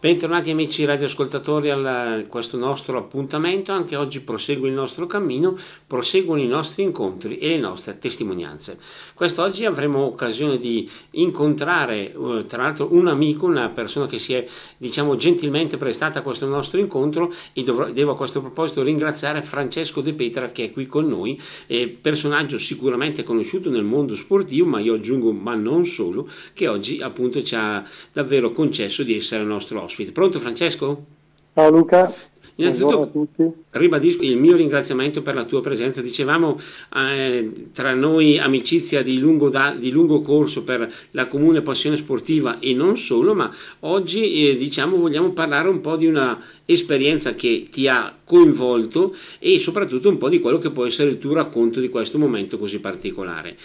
Bentornati 0.00 0.50
amici 0.50 0.86
radioascoltatori 0.86 1.68
a 1.68 2.24
questo 2.26 2.56
nostro 2.56 2.96
appuntamento, 2.96 3.70
anche 3.70 3.96
oggi 3.96 4.22
prosegue 4.22 4.66
il 4.66 4.72
nostro 4.72 5.06
cammino, 5.06 5.54
proseguono 5.86 6.40
i 6.40 6.46
nostri 6.46 6.84
incontri 6.84 7.36
e 7.36 7.48
le 7.48 7.58
nostre 7.58 7.98
testimonianze. 7.98 8.78
Quest'oggi 9.12 9.66
avremo 9.66 9.98
occasione 9.98 10.56
di 10.56 10.88
incontrare 11.10 12.14
eh, 12.14 12.44
tra 12.46 12.62
l'altro 12.62 12.88
un 12.92 13.08
amico, 13.08 13.44
una 13.44 13.68
persona 13.68 14.06
che 14.06 14.18
si 14.18 14.32
è 14.32 14.46
diciamo 14.78 15.16
gentilmente 15.16 15.76
prestata 15.76 16.20
a 16.20 16.22
questo 16.22 16.46
nostro 16.46 16.80
incontro 16.80 17.30
e 17.52 17.62
dovrò, 17.62 17.90
devo 17.90 18.12
a 18.12 18.16
questo 18.16 18.40
proposito 18.40 18.82
ringraziare 18.82 19.42
Francesco 19.42 20.00
De 20.00 20.14
Petra 20.14 20.46
che 20.46 20.64
è 20.64 20.72
qui 20.72 20.86
con 20.86 21.08
noi, 21.08 21.38
eh, 21.66 21.88
personaggio 21.88 22.56
sicuramente 22.56 23.22
conosciuto 23.22 23.68
nel 23.68 23.84
mondo 23.84 24.16
sportivo, 24.16 24.66
ma 24.66 24.80
io 24.80 24.94
aggiungo 24.94 25.30
ma 25.32 25.54
non 25.56 25.84
solo, 25.84 26.26
che 26.54 26.68
oggi 26.68 27.02
appunto 27.02 27.42
ci 27.42 27.54
ha 27.54 27.84
davvero 28.14 28.52
concesso 28.52 29.02
di 29.02 29.14
essere 29.14 29.44
nostro 29.44 29.76
ospite 29.76 29.88
ospite. 29.90 30.12
Pronto 30.12 30.38
Francesco? 30.38 31.04
Ciao 31.52 31.70
Luca. 31.70 32.14
Innanzitutto 32.56 33.28
ribadisco 33.70 34.22
il 34.22 34.36
mio 34.36 34.54
ringraziamento 34.54 35.22
per 35.22 35.34
la 35.34 35.44
tua 35.44 35.62
presenza. 35.62 36.02
Dicevamo 36.02 36.58
eh, 36.94 37.50
tra 37.72 37.94
noi 37.94 38.38
amicizia 38.38 39.02
di 39.02 39.18
lungo, 39.18 39.48
da, 39.48 39.74
di 39.74 39.90
lungo, 39.90 40.20
corso 40.20 40.62
per 40.62 40.92
la 41.12 41.26
comune 41.26 41.62
passione 41.62 41.96
sportiva 41.96 42.58
e 42.58 42.74
non 42.74 42.98
solo, 42.98 43.34
ma 43.34 43.50
oggi 43.80 44.48
eh, 44.48 44.56
diciamo 44.56 44.98
vogliamo 44.98 45.30
parlare 45.30 45.68
un 45.68 45.80
po' 45.80 45.96
di 45.96 46.06
una 46.06 46.38
esperienza 46.66 47.34
che 47.34 47.66
ti 47.70 47.88
ha 47.88 48.14
coinvolto 48.22 49.16
e 49.38 49.58
soprattutto 49.58 50.10
un 50.10 50.18
po' 50.18 50.28
di 50.28 50.38
quello 50.38 50.58
che 50.58 50.70
può 50.70 50.84
essere 50.84 51.10
il 51.10 51.18
tuo 51.18 51.32
racconto 51.32 51.80
di 51.80 51.88
questo 51.88 52.18
momento 52.18 52.58
così 52.58 52.78
particolare. 52.78 53.56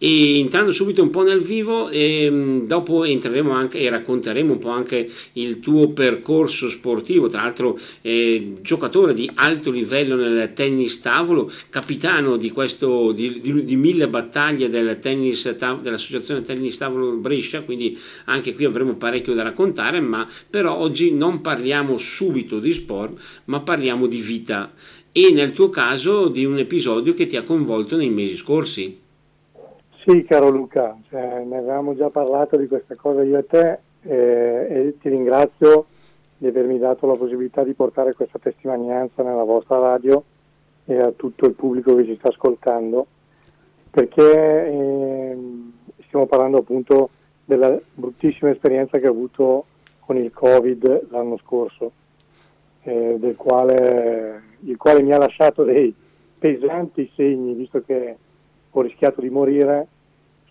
E 0.00 0.38
entrando 0.38 0.70
subito 0.70 1.02
un 1.02 1.10
po' 1.10 1.24
nel 1.24 1.42
vivo, 1.42 1.88
ehm, 1.88 2.68
dopo 2.68 3.02
entreremo 3.02 3.50
anche 3.50 3.80
e 3.80 3.90
racconteremo 3.90 4.52
un 4.52 4.58
po' 4.58 4.68
anche 4.68 5.10
il 5.32 5.58
tuo 5.58 5.88
percorso 5.88 6.70
sportivo, 6.70 7.26
tra 7.26 7.42
l'altro 7.42 7.76
eh, 8.02 8.58
giocatore 8.62 9.12
di 9.12 9.28
alto 9.34 9.72
livello 9.72 10.14
nel 10.14 10.52
tennis 10.52 11.00
tavolo, 11.00 11.50
capitano 11.68 12.36
di, 12.36 12.52
questo, 12.52 13.10
di, 13.10 13.40
di, 13.40 13.64
di 13.64 13.74
mille 13.74 14.06
battaglie 14.06 14.70
del 14.70 15.00
tennis, 15.00 15.52
dell'associazione 15.80 16.42
tennis 16.42 16.78
tavolo 16.78 17.16
Brescia, 17.16 17.62
quindi 17.62 17.98
anche 18.26 18.54
qui 18.54 18.66
avremo 18.66 18.94
parecchio 18.94 19.34
da 19.34 19.42
raccontare, 19.42 20.00
ma 20.00 20.28
però 20.48 20.76
oggi 20.76 21.12
non 21.12 21.40
parliamo 21.40 21.96
subito 21.96 22.60
di 22.60 22.72
sport, 22.72 23.20
ma 23.46 23.58
parliamo 23.58 24.06
di 24.06 24.20
vita 24.20 24.72
e 25.10 25.32
nel 25.32 25.50
tuo 25.50 25.68
caso 25.68 26.28
di 26.28 26.44
un 26.44 26.58
episodio 26.58 27.14
che 27.14 27.26
ti 27.26 27.36
ha 27.36 27.42
coinvolto 27.42 27.96
nei 27.96 28.10
mesi 28.10 28.36
scorsi. 28.36 29.06
Sì, 30.10 30.24
caro 30.24 30.48
Luca, 30.48 30.96
cioè, 31.10 31.44
ne 31.44 31.58
avevamo 31.58 31.94
già 31.94 32.08
parlato 32.08 32.56
di 32.56 32.66
questa 32.66 32.94
cosa 32.94 33.22
io 33.22 33.36
e 33.36 33.44
te 33.44 33.78
eh, 34.04 34.66
e 34.70 34.94
ti 34.98 35.10
ringrazio 35.10 35.84
di 36.38 36.46
avermi 36.46 36.78
dato 36.78 37.06
la 37.06 37.14
possibilità 37.14 37.62
di 37.62 37.74
portare 37.74 38.14
questa 38.14 38.38
testimonianza 38.38 39.22
nella 39.22 39.42
vostra 39.42 39.78
radio 39.78 40.24
e 40.86 40.98
a 40.98 41.12
tutto 41.14 41.44
il 41.44 41.52
pubblico 41.52 41.94
che 41.94 42.06
ci 42.06 42.16
sta 42.16 42.28
ascoltando, 42.28 43.06
perché 43.90 44.22
eh, 44.22 45.38
stiamo 46.06 46.24
parlando 46.24 46.56
appunto 46.56 47.10
della 47.44 47.78
bruttissima 47.92 48.50
esperienza 48.50 48.96
che 48.96 49.08
ho 49.08 49.12
avuto 49.12 49.66
con 50.00 50.16
il 50.16 50.32
Covid 50.32 51.08
l'anno 51.10 51.36
scorso, 51.36 51.92
eh, 52.84 53.34
quale, 53.36 54.42
il 54.60 54.78
quale 54.78 55.02
mi 55.02 55.12
ha 55.12 55.18
lasciato 55.18 55.64
dei 55.64 55.94
pesanti 56.38 57.12
segni, 57.14 57.52
visto 57.52 57.82
che 57.82 58.16
ho 58.70 58.80
rischiato 58.80 59.20
di 59.20 59.28
morire 59.28 59.88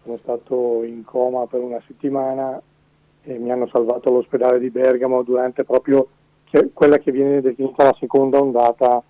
sono 0.08 0.19
stato 0.23 0.83
in 0.83 1.03
coma 1.03 1.45
per 1.47 1.59
una 1.59 1.81
settimana 1.86 2.61
e 3.23 3.38
mi 3.38 3.52
hanno 3.52 3.67
salvato 3.67 4.08
all'ospedale 4.08 4.58
di 4.58 4.69
Bergamo 4.69 5.22
durante 5.22 5.66
proprio 5.66 6.08
quella 6.73 6.97
che 6.97 7.11
viene 7.11 7.41
definita 7.41 7.83
la 7.83 7.95
seconda 7.99 8.39
ondata 8.39 9.03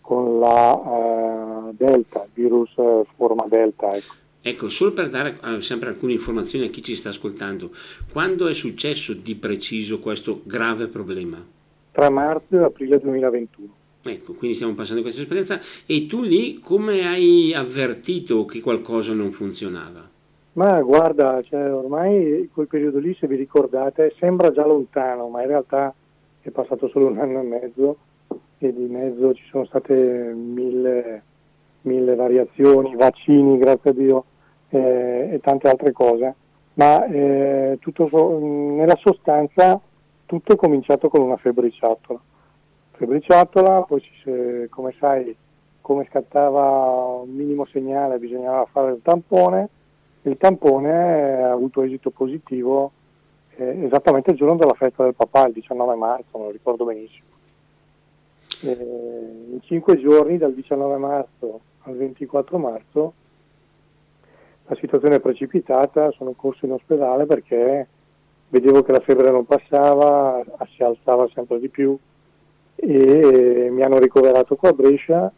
con 0.00 0.40
la 0.40 0.72
uh, 0.72 1.72
Delta, 1.76 2.26
virus 2.34 2.72
uh, 2.74 3.06
forma 3.16 3.46
Delta. 3.48 3.92
Ecco. 3.92 4.14
ecco. 4.40 4.68
solo 4.68 4.92
per 4.92 5.08
dare 5.08 5.38
uh, 5.40 5.60
sempre 5.60 5.90
alcune 5.90 6.14
informazioni 6.14 6.66
a 6.66 6.70
chi 6.70 6.82
ci 6.82 6.96
sta 6.96 7.10
ascoltando, 7.10 7.70
quando 8.10 8.48
è 8.48 8.52
successo 8.52 9.14
di 9.14 9.36
preciso 9.36 10.00
questo 10.00 10.40
grave 10.42 10.88
problema? 10.88 11.38
Tra 11.92 12.10
marzo 12.10 12.58
e 12.58 12.64
aprile 12.64 12.98
2021. 12.98 13.68
Ecco, 14.04 14.32
quindi 14.32 14.56
stiamo 14.56 14.74
passando 14.74 15.02
questa 15.02 15.20
esperienza 15.20 15.60
e 15.86 16.06
tu 16.06 16.22
lì 16.22 16.58
come 16.58 17.06
hai 17.06 17.54
avvertito 17.54 18.44
che 18.44 18.60
qualcosa 18.60 19.12
non 19.12 19.30
funzionava? 19.30 20.10
Ma 20.54 20.82
guarda, 20.82 21.40
cioè, 21.42 21.72
ormai 21.72 22.50
quel 22.52 22.66
periodo 22.66 22.98
lì, 22.98 23.14
se 23.14 23.26
vi 23.26 23.36
ricordate, 23.36 24.14
sembra 24.18 24.50
già 24.50 24.66
lontano, 24.66 25.28
ma 25.28 25.40
in 25.40 25.48
realtà 25.48 25.94
è 26.42 26.50
passato 26.50 26.88
solo 26.88 27.06
un 27.06 27.18
anno 27.18 27.40
e 27.40 27.42
mezzo 27.42 27.96
e 28.58 28.72
di 28.72 28.84
mezzo 28.84 29.32
ci 29.32 29.44
sono 29.48 29.64
state 29.64 29.94
mille, 29.94 31.22
mille 31.82 32.14
variazioni, 32.14 32.94
vaccini, 32.94 33.56
grazie 33.56 33.90
a 33.90 33.92
Dio, 33.94 34.24
eh, 34.68 35.30
e 35.32 35.40
tante 35.40 35.68
altre 35.68 35.92
cose. 35.92 36.34
Ma 36.74 37.06
eh, 37.06 37.78
tutto, 37.80 38.08
nella 38.38 38.96
sostanza 39.00 39.80
tutto 40.26 40.52
è 40.52 40.56
cominciato 40.56 41.08
con 41.08 41.22
una 41.22 41.36
febbriciatola. 41.38 42.20
Febbriciatola, 42.90 43.82
poi 43.82 44.00
ci, 44.02 44.66
come 44.68 44.94
sai, 44.98 45.34
come 45.80 46.06
scattava 46.10 47.22
un 47.22 47.30
minimo 47.30 47.64
segnale 47.64 48.18
bisognava 48.18 48.66
fare 48.70 48.92
il 48.92 49.00
tampone 49.02 49.68
il 50.22 50.36
tampone 50.36 51.42
ha 51.42 51.52
avuto 51.52 51.82
esito 51.82 52.10
positivo 52.10 52.92
eh, 53.56 53.84
esattamente 53.84 54.30
il 54.30 54.36
giorno 54.36 54.56
della 54.56 54.74
festa 54.74 55.04
del 55.04 55.14
papà, 55.14 55.46
il 55.46 55.54
19 55.54 55.94
marzo, 55.96 56.38
me 56.38 56.44
lo 56.44 56.50
ricordo 56.50 56.84
benissimo. 56.84 57.26
Eh, 58.62 59.50
in 59.52 59.60
cinque 59.62 60.00
giorni, 60.00 60.38
dal 60.38 60.54
19 60.54 60.96
marzo 60.96 61.60
al 61.82 61.96
24 61.96 62.58
marzo, 62.58 63.12
la 64.66 64.76
situazione 64.76 65.16
è 65.16 65.20
precipitata, 65.20 66.12
sono 66.12 66.32
corso 66.32 66.64
in 66.64 66.72
ospedale 66.72 67.26
perché 67.26 67.86
vedevo 68.48 68.82
che 68.82 68.92
la 68.92 69.00
febbre 69.00 69.30
non 69.30 69.44
passava, 69.44 70.42
si 70.74 70.82
alzava 70.82 71.28
sempre 71.34 71.58
di 71.58 71.68
più 71.68 71.96
e 72.74 73.68
mi 73.70 73.82
hanno 73.82 73.98
ricoverato 73.98 74.56
qua 74.56 74.70
a 74.70 74.72
Brescia. 74.72 75.32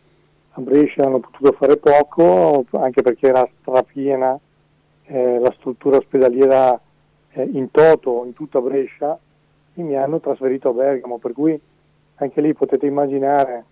A 0.57 0.61
Brescia 0.61 1.03
hanno 1.03 1.19
potuto 1.19 1.51
fare 1.53 1.79
poco, 1.79 2.65
anche 2.73 3.03
perché 3.03 3.27
era 3.27 3.49
strapiena 3.61 4.39
eh, 5.07 5.39
la 5.39 5.53
struttura 5.57 5.99
ospedaliera 5.99 6.81
eh, 7.33 7.43
in 7.43 7.71
toto 7.71 8.25
in 8.25 8.33
tutta 8.33 8.61
Brescia 8.61 9.19
e 9.75 9.83
mi 9.83 9.97
hanno 9.97 10.21
trasferito 10.21 10.71
a 10.71 10.73
Bergamo, 10.73 11.19
per 11.19 11.33
cui 11.33 11.61
anche 12.17 12.41
lì 12.41 12.55
potete 12.55 12.87
immaginare 12.87 13.65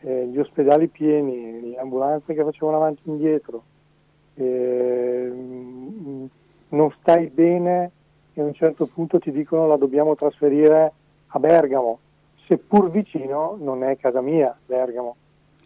eh, 0.00 0.26
gli 0.26 0.38
ospedali 0.38 0.88
pieni, 0.88 1.70
le 1.70 1.76
ambulanze 1.78 2.34
che 2.34 2.42
facevano 2.42 2.78
avanti 2.78 3.02
e 3.04 3.10
indietro, 3.10 3.62
mm, 4.40 6.24
non 6.70 6.90
stai 7.00 7.26
bene 7.26 7.90
e 8.34 8.40
a 8.40 8.44
un 8.44 8.54
certo 8.54 8.86
punto 8.86 9.18
ti 9.18 9.30
dicono 9.30 9.66
la 9.66 9.76
dobbiamo 9.76 10.14
trasferire 10.16 10.92
a 11.28 11.38
Bergamo, 11.38 11.98
seppur 12.46 12.90
vicino 12.90 13.56
non 13.60 13.84
è 13.84 13.98
casa 13.98 14.22
mia 14.22 14.56
Bergamo, 14.64 15.16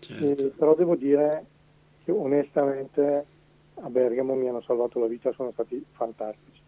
certo. 0.01 0.53
però 0.57 0.75
devo 0.75 0.97
dire 0.97 1.45
che 2.05 2.11
onestamente 2.11 3.25
a 3.81 3.91
Bergamo 3.91 4.35
mi 4.35 4.49
hanno 4.49 4.63
salvato 4.63 4.99
la 4.99 5.07
vita, 5.07 5.33
sono 5.33 5.51
stati 5.53 5.85
fantastici. 5.93 6.61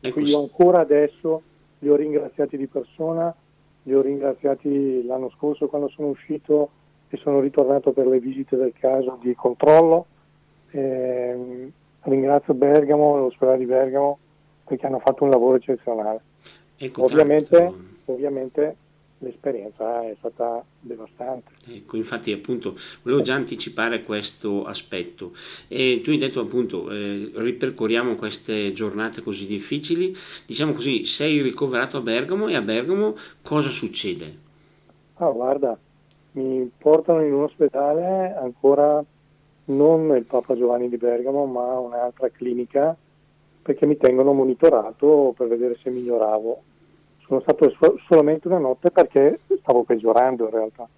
Ecco. 0.00 0.12
Quindi 0.12 0.30
io 0.30 0.40
ancora 0.40 0.80
adesso 0.80 1.42
li 1.78 1.88
ho 1.88 1.96
ringraziati 1.96 2.56
di 2.56 2.66
persona, 2.66 3.34
li 3.84 3.94
ho 3.94 4.00
ringraziati 4.00 5.04
l'anno 5.04 5.30
scorso 5.30 5.68
quando 5.68 5.88
sono 5.88 6.08
uscito 6.08 6.70
e 7.08 7.16
sono 7.16 7.40
ritornato 7.40 7.92
per 7.92 8.06
le 8.06 8.20
visite 8.20 8.56
del 8.56 8.72
caso 8.78 9.18
di 9.20 9.34
controllo. 9.34 10.06
Eh, 10.70 11.70
ringrazio 12.02 12.54
Bergamo, 12.54 13.16
l'ospedale 13.16 13.58
di 13.58 13.66
Bergamo, 13.66 14.18
perché 14.64 14.86
hanno 14.86 15.00
fatto 15.00 15.24
un 15.24 15.30
lavoro 15.30 15.56
eccezionale. 15.56 16.20
Ecco, 16.76 17.02
ovviamente, 17.02 17.72
ovviamente 18.06 18.76
l'esperienza 19.20 20.02
è 20.02 20.14
stata 20.18 20.64
devastante. 20.80 21.52
Ecco, 21.68 21.96
infatti 21.96 22.32
appunto 22.32 22.76
volevo 23.02 23.22
già 23.22 23.34
anticipare 23.34 24.02
questo 24.02 24.64
aspetto 24.64 25.32
e 25.68 26.00
tu 26.02 26.10
hai 26.10 26.18
detto 26.18 26.40
appunto 26.40 26.90
eh, 26.90 27.30
ripercorriamo 27.34 28.14
queste 28.16 28.72
giornate 28.72 29.22
così 29.22 29.46
difficili, 29.46 30.14
diciamo 30.46 30.72
così 30.72 31.04
sei 31.04 31.40
ricoverato 31.42 31.98
a 31.98 32.00
Bergamo 32.00 32.48
e 32.48 32.54
a 32.54 32.62
Bergamo 32.62 33.14
cosa 33.42 33.68
succede? 33.68 34.48
Ah 35.14 35.30
guarda, 35.30 35.78
mi 36.32 36.70
portano 36.76 37.24
in 37.24 37.34
un 37.34 37.42
ospedale 37.42 38.34
ancora 38.34 39.04
non 39.66 40.16
il 40.16 40.24
Papa 40.24 40.56
Giovanni 40.56 40.88
di 40.88 40.96
Bergamo 40.96 41.44
ma 41.44 41.78
un'altra 41.78 42.28
clinica 42.30 42.96
perché 43.62 43.86
mi 43.86 43.98
tengono 43.98 44.32
monitorato 44.32 45.34
per 45.36 45.46
vedere 45.46 45.76
se 45.82 45.90
miglioravo 45.90 46.62
sono 47.30 47.40
stato 47.42 47.70
so- 47.70 47.96
solamente 48.08 48.48
una 48.48 48.58
notte 48.58 48.90
perché 48.90 49.38
stavo 49.60 49.84
peggiorando 49.84 50.46
in 50.46 50.50
realtà. 50.50 50.88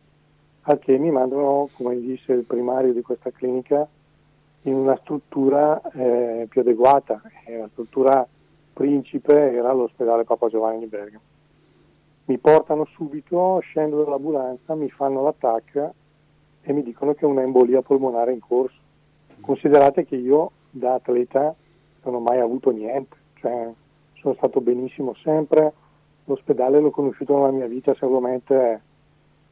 Al 0.62 0.78
che 0.78 0.96
mi 0.96 1.10
mandano, 1.10 1.68
come 1.74 2.00
disse 2.00 2.32
il 2.32 2.44
primario 2.44 2.94
di 2.94 3.02
questa 3.02 3.30
clinica, 3.30 3.86
in 4.62 4.74
una 4.74 4.96
struttura 5.02 5.78
eh, 5.92 6.46
più 6.48 6.62
adeguata. 6.62 7.20
E 7.44 7.58
la 7.58 7.68
struttura 7.70 8.26
principe 8.72 9.52
era 9.52 9.74
l'ospedale 9.74 10.24
Papa 10.24 10.48
Giovanni 10.48 10.78
di 10.78 10.86
Bergamo. 10.86 11.20
mi 12.24 12.38
portano 12.38 12.86
subito, 12.86 13.58
scendo 13.60 14.02
dall'ambulanza, 14.02 14.74
mi 14.74 14.88
fanno 14.88 15.22
l'attacco 15.22 15.92
e 16.62 16.72
mi 16.72 16.82
dicono 16.82 17.12
che 17.12 17.26
è 17.26 17.28
un'embolia 17.28 17.82
polmonare 17.82 18.32
in 18.32 18.40
corso. 18.40 18.78
Considerate 19.42 20.06
che 20.06 20.16
io 20.16 20.52
da 20.70 20.94
atleta 20.94 21.54
non 22.04 22.14
ho 22.14 22.20
mai 22.20 22.38
avuto 22.38 22.70
niente, 22.70 23.16
cioè 23.34 23.70
sono 24.14 24.34
stato 24.34 24.62
benissimo 24.62 25.14
sempre, 25.22 25.74
l'ospedale 26.24 26.80
l'ho 26.80 26.90
conosciuto 26.90 27.36
nella 27.36 27.50
mia 27.50 27.66
vita 27.66 27.94
seguramente 27.94 28.80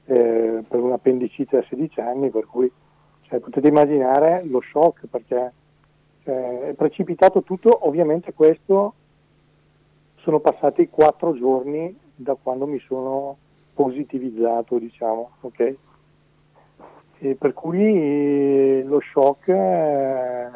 eh, 0.05 0.65
per 0.67 0.81
un'appendicite 0.81 1.59
a 1.59 1.65
16 1.69 2.01
anni, 2.01 2.31
per 2.31 2.47
cui 2.47 2.71
cioè, 3.23 3.39
potete 3.39 3.69
immaginare 3.69 4.45
lo 4.45 4.61
shock 4.61 5.07
perché 5.07 5.53
cioè, 6.25 6.61
è 6.69 6.73
precipitato 6.75 7.43
tutto, 7.43 7.87
ovviamente 7.87 8.33
questo 8.33 8.95
sono 10.17 10.41
passati 10.41 10.89
quattro 10.89 11.35
giorni 11.35 11.97
da 12.15 12.37
quando 12.41 12.67
mi 12.67 12.79
sono 12.81 13.37
positivizzato, 13.73 14.79
diciamo, 14.79 15.31
ok? 15.41 15.77
E 17.19 17.35
per 17.35 17.53
cui 17.53 17.81
eh, 17.81 18.83
lo 18.85 19.01
shock, 19.01 19.49
eh, 19.49 20.51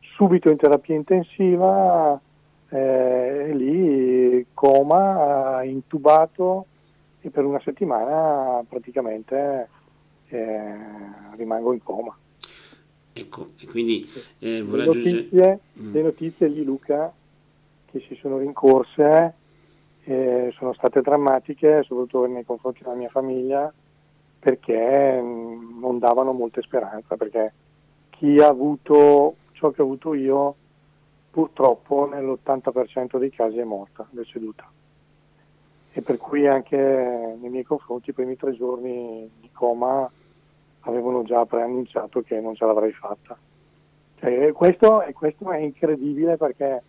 subito 0.00 0.50
in 0.50 0.56
terapia 0.56 0.94
intensiva, 0.94 2.20
eh, 2.68 3.50
lì 3.54 4.46
coma, 4.52 5.62
intubato 5.62 6.66
e 7.20 7.30
per 7.30 7.44
una 7.44 7.60
settimana 7.60 8.62
praticamente 8.68 9.68
eh, 10.28 10.74
rimango 11.36 11.72
in 11.72 11.82
coma. 11.82 12.16
Ecco, 13.12 13.50
e 13.58 13.66
quindi 13.66 14.06
eh, 14.40 14.62
le, 14.62 14.84
notizie, 14.84 15.60
mm. 15.80 15.92
le 15.92 16.02
notizie 16.02 16.48
lì 16.48 16.64
Luca 16.64 17.12
che 17.90 18.04
si 18.06 18.14
sono 18.16 18.38
rincorse 18.38 19.34
eh, 20.04 20.52
sono 20.56 20.72
state 20.74 21.00
drammatiche, 21.00 21.82
soprattutto 21.82 22.26
nei 22.26 22.44
confronti 22.44 22.82
della 22.82 22.94
mia 22.94 23.08
famiglia, 23.08 23.72
perché 24.38 25.20
mm, 25.20 25.80
non 25.80 25.98
davano 25.98 26.32
molta 26.32 26.60
speranza, 26.62 27.16
perché 27.16 27.52
chi 28.10 28.38
ha 28.38 28.46
avuto 28.46 29.34
ciò 29.52 29.70
che 29.70 29.82
ho 29.82 29.84
avuto 29.84 30.14
io 30.14 30.54
purtroppo 31.36 32.08
nell'80% 32.08 33.18
dei 33.18 33.28
casi 33.28 33.58
è 33.58 33.64
morta, 33.64 34.06
deceduta. 34.08 34.66
E 35.92 36.00
per 36.00 36.16
cui 36.16 36.46
anche 36.46 36.78
nei 36.78 37.50
miei 37.50 37.62
confronti 37.62 38.08
i 38.08 38.14
primi 38.14 38.38
tre 38.38 38.54
giorni 38.54 39.30
di 39.38 39.50
coma 39.52 40.10
avevano 40.80 41.24
già 41.24 41.44
preannunciato 41.44 42.22
che 42.22 42.40
non 42.40 42.54
ce 42.54 42.64
l'avrei 42.64 42.92
fatta. 42.92 43.36
Cioè, 44.18 44.50
questo, 44.52 45.04
questo, 45.12 45.50
è 45.50 45.58
incredibile 45.58 46.38
perché 46.38 46.82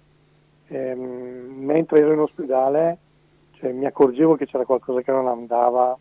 ehm, 0.68 1.54
mentre 1.58 2.00
ero 2.00 2.14
in 2.14 2.20
ospedale 2.20 2.98
cioè, 3.52 3.74
mi 3.74 3.86
accorgevo 3.86 4.36
che 4.36 4.46
c'era 4.46 4.64
qualcosa 4.64 5.02
che 5.02 5.12
non 5.12 5.28
andava, 5.28 5.98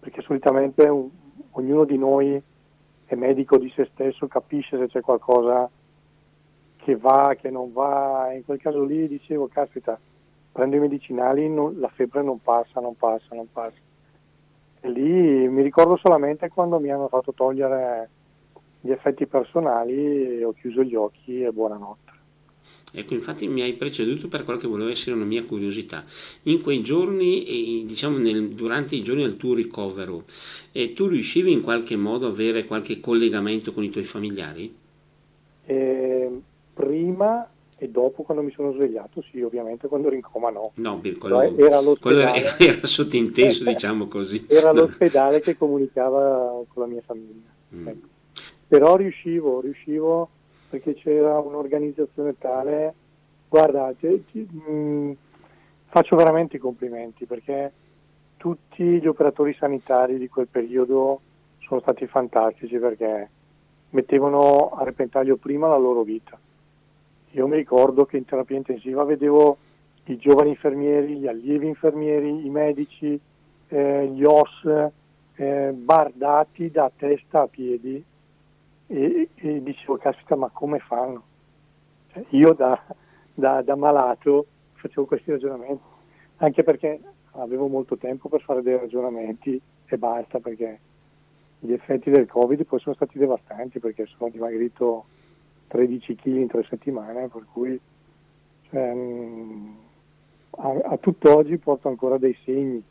perché 0.00 0.22
solitamente 0.22 0.84
un, 0.84 1.10
ognuno 1.50 1.84
di 1.84 1.98
noi 1.98 2.42
è 3.04 3.14
medico 3.16 3.58
di 3.58 3.70
se 3.76 3.86
stesso, 3.92 4.28
capisce 4.28 4.78
se 4.78 4.88
c'è 4.88 5.02
qualcosa 5.02 5.68
che 6.84 6.96
va, 6.96 7.36
che 7.40 7.50
non 7.50 7.72
va, 7.72 8.32
in 8.34 8.44
quel 8.44 8.60
caso 8.60 8.84
lì 8.84 9.06
dicevo, 9.06 9.48
caspita, 9.48 9.98
prendo 10.50 10.76
i 10.76 10.80
medicinali, 10.80 11.48
non, 11.48 11.78
la 11.78 11.88
febbre 11.88 12.22
non 12.22 12.40
passa, 12.40 12.80
non 12.80 12.96
passa, 12.96 13.34
non 13.34 13.46
passa. 13.50 13.78
E 14.80 14.90
lì 14.90 15.48
mi 15.48 15.62
ricordo 15.62 15.96
solamente 15.96 16.48
quando 16.48 16.80
mi 16.80 16.90
hanno 16.90 17.08
fatto 17.08 17.32
togliere 17.32 18.10
gli 18.80 18.90
effetti 18.90 19.26
personali, 19.26 20.42
ho 20.42 20.52
chiuso 20.52 20.82
gli 20.82 20.96
occhi 20.96 21.42
e 21.42 21.52
buonanotte. 21.52 22.10
Ecco, 22.94 23.14
infatti 23.14 23.48
mi 23.48 23.62
hai 23.62 23.72
preceduto 23.74 24.28
per 24.28 24.44
quello 24.44 24.58
che 24.58 24.66
voleva 24.66 24.90
essere 24.90 25.14
una 25.14 25.24
mia 25.24 25.44
curiosità. 25.44 26.04
In 26.42 26.60
quei 26.60 26.82
giorni, 26.82 27.84
diciamo 27.86 28.18
nel, 28.18 28.50
durante 28.50 28.96
i 28.96 29.02
giorni 29.02 29.22
del 29.22 29.36
tuo 29.36 29.54
ricovero, 29.54 30.24
eh, 30.72 30.92
tu 30.92 31.06
riuscivi 31.06 31.52
in 31.52 31.62
qualche 31.62 31.96
modo 31.96 32.26
ad 32.26 32.32
avere 32.32 32.66
qualche 32.66 33.00
collegamento 33.00 33.72
con 33.72 33.84
i 33.84 33.88
tuoi 33.88 34.04
familiari? 34.04 34.74
Eh, 35.64 36.40
prima 36.72 37.48
e 37.76 37.88
dopo 37.88 38.22
quando 38.22 38.44
mi 38.44 38.52
sono 38.52 38.72
svegliato, 38.72 39.22
sì, 39.22 39.40
ovviamente 39.42 39.88
quando 39.88 40.06
ero 40.06 40.14
in 40.14 40.22
coma 40.22 40.50
no. 40.50 40.70
No, 40.74 41.00
quello, 41.18 41.42
era, 41.42 41.80
quello 41.98 42.20
era, 42.20 42.34
era, 42.56 42.86
sottinteso, 42.86 43.64
diciamo 43.68 44.06
così. 44.06 44.46
Era 44.48 44.70
l'ospedale 44.72 45.40
che 45.40 45.56
comunicava 45.56 46.62
con 46.68 46.82
la 46.82 46.88
mia 46.88 47.02
famiglia. 47.04 47.50
Mm. 47.74 47.88
Ecco. 47.88 48.06
Però 48.68 48.94
riuscivo, 48.94 49.60
riuscivo 49.60 50.28
perché 50.70 50.94
c'era 50.94 51.38
un'organizzazione 51.40 52.38
tale, 52.38 52.94
guardate, 53.48 54.26
ti, 54.30 54.46
mh, 54.48 54.72
mm, 54.72 55.12
faccio 55.86 56.14
veramente 56.14 56.56
i 56.56 56.60
complimenti 56.60 57.26
perché 57.26 57.72
tutti 58.36 58.82
gli 58.82 59.06
operatori 59.06 59.54
sanitari 59.58 60.18
di 60.18 60.28
quel 60.28 60.46
periodo 60.46 61.20
sono 61.58 61.80
stati 61.80 62.06
fantastici 62.06 62.78
perché 62.78 63.28
mettevano 63.90 64.70
a 64.70 64.84
repentaglio 64.84 65.36
prima 65.36 65.66
la 65.66 65.76
loro 65.76 66.02
vita. 66.02 66.38
Io 67.32 67.46
mi 67.46 67.56
ricordo 67.56 68.04
che 68.04 68.18
in 68.18 68.24
terapia 68.24 68.56
intensiva 68.56 69.04
vedevo 69.04 69.56
i 70.04 70.16
giovani 70.16 70.50
infermieri, 70.50 71.16
gli 71.16 71.26
allievi 71.26 71.66
infermieri, 71.66 72.44
i 72.44 72.50
medici, 72.50 73.18
eh, 73.68 74.06
gli 74.08 74.22
OS 74.22 74.90
eh, 75.36 75.72
bardati 75.74 76.70
da 76.70 76.90
testa 76.94 77.42
a 77.42 77.46
piedi 77.46 78.04
e, 78.86 79.28
e 79.34 79.62
dicevo, 79.62 79.96
caspita, 79.96 80.36
ma 80.36 80.50
come 80.52 80.78
fanno? 80.80 81.22
Cioè, 82.12 82.24
io 82.30 82.52
da, 82.52 82.78
da, 83.32 83.62
da 83.62 83.76
malato 83.76 84.46
facevo 84.74 85.06
questi 85.06 85.30
ragionamenti, 85.30 85.82
anche 86.36 86.62
perché 86.62 87.00
avevo 87.32 87.66
molto 87.68 87.96
tempo 87.96 88.28
per 88.28 88.42
fare 88.42 88.60
dei 88.60 88.76
ragionamenti 88.76 89.58
e 89.86 89.96
basta, 89.96 90.38
perché 90.38 90.78
gli 91.60 91.72
effetti 91.72 92.10
del 92.10 92.26
Covid 92.26 92.64
poi 92.64 92.80
sono 92.80 92.94
stati 92.94 93.18
devastanti, 93.18 93.78
perché 93.78 94.04
sono 94.04 94.28
dimagrito 94.28 95.06
13 95.72 96.14
kg 96.16 96.26
in 96.26 96.48
tre 96.48 96.66
settimane, 96.68 97.28
per 97.28 97.46
cui 97.50 97.80
cioè, 98.68 98.94
a, 100.50 100.70
a 100.84 100.96
tutt'oggi 100.98 101.56
porto 101.56 101.88
ancora 101.88 102.18
dei 102.18 102.36
segni 102.44 102.82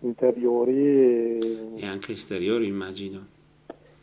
interiori. 0.00 0.76
E, 0.76 1.70
e 1.76 1.86
anche 1.86 2.12
esteriori 2.12 2.66
immagino. 2.66 3.26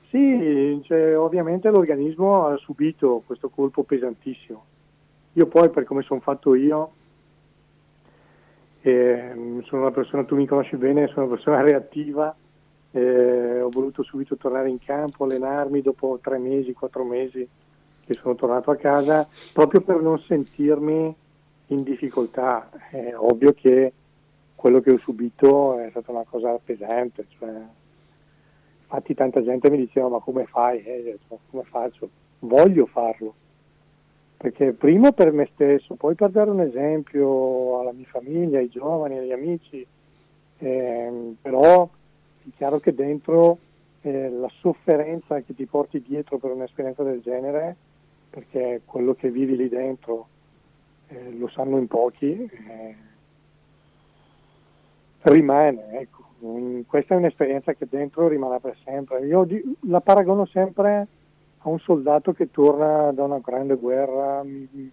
Sì, 0.10 0.82
cioè, 0.86 1.16
ovviamente 1.16 1.70
l'organismo 1.70 2.48
ha 2.48 2.58
subito 2.58 3.22
questo 3.28 3.50
colpo 3.50 3.84
pesantissimo. 3.84 4.66
Io 5.34 5.46
poi, 5.46 5.70
per 5.70 5.84
come 5.84 6.02
sono 6.02 6.20
fatto 6.20 6.56
io, 6.56 6.92
eh, 8.82 9.62
sono 9.66 9.82
una 9.82 9.92
persona, 9.92 10.24
tu 10.24 10.36
mi 10.36 10.48
conosci 10.48 10.78
bene, 10.78 11.06
sono 11.10 11.28
una 11.28 11.36
persona 11.36 11.62
reattiva, 11.62 12.36
eh, 12.90 13.62
ho 13.62 13.70
voluto 13.70 14.02
subito 14.02 14.36
tornare 14.36 14.68
in 14.68 14.80
campo, 14.80 15.26
allenarmi 15.26 15.84
dopo 15.84 16.18
tre 16.24 16.40
mesi, 16.40 16.74
quattro 16.74 17.04
mesi 17.04 17.48
che 18.10 18.20
sono 18.22 18.34
tornato 18.34 18.72
a 18.72 18.76
casa, 18.76 19.28
proprio 19.54 19.82
per 19.82 20.02
non 20.02 20.20
sentirmi 20.20 21.16
in 21.68 21.84
difficoltà. 21.84 22.70
È 22.90 23.14
ovvio 23.16 23.54
che 23.54 23.94
quello 24.56 24.80
che 24.82 24.92
ho 24.92 24.98
subito 24.98 25.78
è 25.78 25.90
stata 25.92 26.12
una 26.12 26.26
cosa 26.28 26.58
pesante, 26.64 27.28
cioè, 27.38 27.54
Infatti 28.92 29.14
tanta 29.14 29.44
gente 29.44 29.70
mi 29.70 29.78
diceva 29.78 30.08
ma 30.08 30.18
come 30.18 30.46
fai? 30.46 30.84
Eh, 30.84 31.20
come 31.52 31.64
faccio? 31.64 32.10
Voglio 32.40 32.88
farlo. 32.88 33.36
Perché 34.36 34.72
prima 34.72 35.12
per 35.12 35.32
me 35.32 35.48
stesso, 35.54 35.94
poi 35.94 36.16
per 36.16 36.32
dare 36.32 36.50
un 36.50 36.62
esempio 36.62 37.82
alla 37.82 37.92
mia 37.92 38.08
famiglia, 38.10 38.58
ai 38.58 38.70
giovani, 38.70 39.20
agli 39.20 39.32
amici, 39.32 39.86
eh, 40.58 41.36
però 41.40 41.88
è 42.44 42.50
chiaro 42.58 42.80
che 42.80 42.96
dentro 42.96 43.60
eh, 44.02 44.30
la 44.30 44.50
sofferenza 44.60 45.40
che 45.42 45.54
ti 45.54 45.68
porti 45.68 46.02
dietro 46.02 46.40
per 46.40 46.50
un'esperienza 46.50 47.04
del 47.04 47.22
genere, 47.22 47.76
perché 48.30 48.82
quello 48.86 49.14
che 49.16 49.32
vivi 49.32 49.56
lì 49.56 49.70
dentro 49.70 50.28
eh, 51.08 51.32
lo 51.38 51.48
sanno 51.50 51.78
in 51.78 51.88
pochi, 51.88 52.50
eh, 52.50 52.96
rimane, 55.24 56.00
ecco. 56.00 56.28
Mm, 56.46 56.82
questa 56.88 57.16
è 57.16 57.18
un'esperienza 57.18 57.74
che 57.74 57.88
dentro 57.90 58.28
rimarrà 58.28 58.60
per 58.60 58.78
sempre. 58.84 59.26
Io 59.26 59.46
la 59.82 60.00
paragono 60.00 60.46
sempre 60.46 61.08
a 61.58 61.70
un 61.70 61.80
soldato 61.80 62.32
che 62.32 62.50
torna 62.52 63.12
da 63.12 63.24
una 63.24 63.40
grande 63.40 63.76
guerra, 63.76 64.42
mm, 64.44 64.88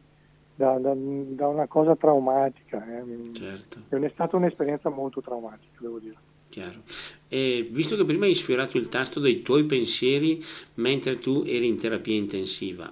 da, 0.56 0.78
da, 0.78 0.92
da 0.96 1.46
una 1.46 1.66
cosa 1.66 1.94
traumatica. 1.94 2.84
Eh. 2.84 3.32
Certo. 3.32 3.80
È 3.88 4.10
stata 4.12 4.36
un'esperienza 4.36 4.88
molto 4.88 5.20
traumatica, 5.20 5.78
devo 5.78 5.98
dire. 5.98 6.16
Chiaro. 6.56 6.80
E 7.28 7.68
visto 7.70 7.96
che 7.96 8.06
prima 8.06 8.24
hai 8.24 8.34
sfiorato 8.34 8.78
il 8.78 8.88
tasto 8.88 9.20
dei 9.20 9.42
tuoi 9.42 9.64
pensieri 9.64 10.42
mentre 10.76 11.18
tu 11.18 11.44
eri 11.46 11.66
in 11.66 11.76
terapia 11.76 12.14
intensiva, 12.14 12.90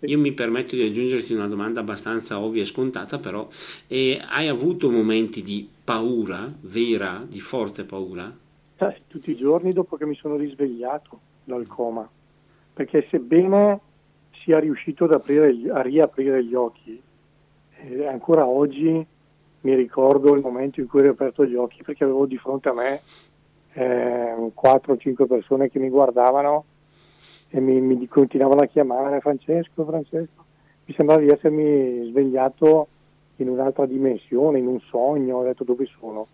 io 0.00 0.18
mi 0.18 0.32
permetto 0.32 0.76
di 0.76 0.82
aggiungerti 0.82 1.32
una 1.32 1.48
domanda 1.48 1.80
abbastanza 1.80 2.38
ovvia 2.38 2.60
e 2.60 2.66
scontata, 2.66 3.18
però 3.18 3.48
eh, 3.86 4.20
hai 4.28 4.48
avuto 4.48 4.90
momenti 4.90 5.40
di 5.40 5.66
paura 5.82 6.52
vera, 6.60 7.24
di 7.26 7.40
forte 7.40 7.84
paura? 7.84 8.30
Eh, 8.76 9.00
tutti 9.06 9.30
i 9.30 9.36
giorni 9.36 9.72
dopo 9.72 9.96
che 9.96 10.04
mi 10.04 10.14
sono 10.16 10.36
risvegliato 10.36 11.18
dal 11.44 11.66
coma, 11.66 12.06
perché 12.74 13.06
sebbene 13.08 13.80
sia 14.42 14.58
riuscito 14.58 15.04
ad 15.04 15.12
aprire, 15.12 15.56
a 15.72 15.80
riaprire 15.80 16.44
gli 16.44 16.54
occhi, 16.54 17.00
eh, 17.78 18.06
ancora 18.06 18.46
oggi 18.46 19.06
mi 19.66 19.74
ricordo 19.74 20.32
il 20.34 20.42
momento 20.42 20.78
in 20.78 20.86
cui 20.86 21.00
ho 21.00 21.02
riaperto 21.02 21.44
gli 21.44 21.56
occhi 21.56 21.82
perché 21.82 22.04
avevo 22.04 22.24
di 22.24 22.38
fronte 22.38 22.68
a 22.68 22.72
me 22.72 23.00
eh, 23.72 24.52
4-5 24.54 25.26
persone 25.26 25.68
che 25.68 25.80
mi 25.80 25.88
guardavano 25.88 26.64
e 27.48 27.58
mi, 27.58 27.80
mi, 27.80 28.06
continuavano 28.06 28.60
a 28.62 28.66
chiamare 28.66 29.18
Francesco, 29.18 29.84
Francesco. 29.84 30.44
Mi 30.84 30.94
sembrava 30.94 31.20
di 31.20 31.30
essermi 31.30 32.08
svegliato 32.10 32.86
in 33.36 33.48
un'altra 33.48 33.86
dimensione, 33.86 34.60
in 34.60 34.68
un 34.68 34.78
sogno, 34.88 35.38
ho 35.38 35.42
detto 35.42 35.64
dove 35.64 35.86
sono, 35.98 36.28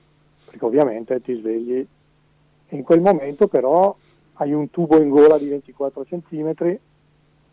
perché 0.44 0.64
ovviamente 0.64 1.22
ti 1.22 1.34
svegli 1.34 1.86
e 2.68 2.76
in 2.76 2.82
quel 2.82 3.00
momento 3.00 3.48
però 3.48 3.96
hai 4.34 4.52
un 4.52 4.68
tubo 4.70 5.00
in 5.00 5.08
gola 5.08 5.38
di 5.38 5.48
24 5.48 6.04
cm 6.04 6.54
che 6.54 6.78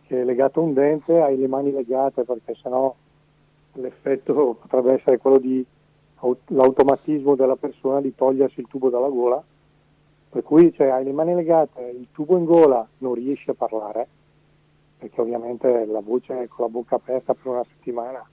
è 0.07 0.24
legato 0.25 0.59
a 0.59 0.63
un 0.63 0.74
dente, 0.74 1.21
hai 1.21 1.38
le 1.38 1.48
mani 1.48 1.71
legate 1.71 2.24
perché 2.24 2.53
sennò 2.62 2.93
l'effetto 3.81 4.57
potrebbe 4.59 4.93
essere 4.93 5.17
quello 5.17 5.38
di 5.38 5.65
l'automatismo 6.48 7.36
della 7.36 7.55
persona 7.55 8.01
di 8.01 8.13
togliersi 8.13 8.59
il 8.59 8.67
tubo 8.67 8.89
dalla 8.89 9.07
gola, 9.07 9.41
per 10.29 10.43
cui 10.43 10.74
cioè, 10.74 10.88
hai 10.88 11.03
le 11.03 11.13
mani 11.13 11.33
legate, 11.33 11.81
il 11.81 12.07
tubo 12.12 12.38
in 12.38 12.45
gola, 12.45 12.86
non 13.00 13.13
riesci 13.13 13.50
a 13.50 13.53
parlare, 13.53 14.07
perché 14.98 15.21
ovviamente 15.21 15.86
la 15.86 16.01
voce 16.01 16.41
è 16.41 16.48
con 16.48 16.65
la 16.65 16.71
bocca 16.71 16.95
aperta 16.95 17.33
per 17.33 17.51
una 17.51 17.63
settimana 17.63 18.27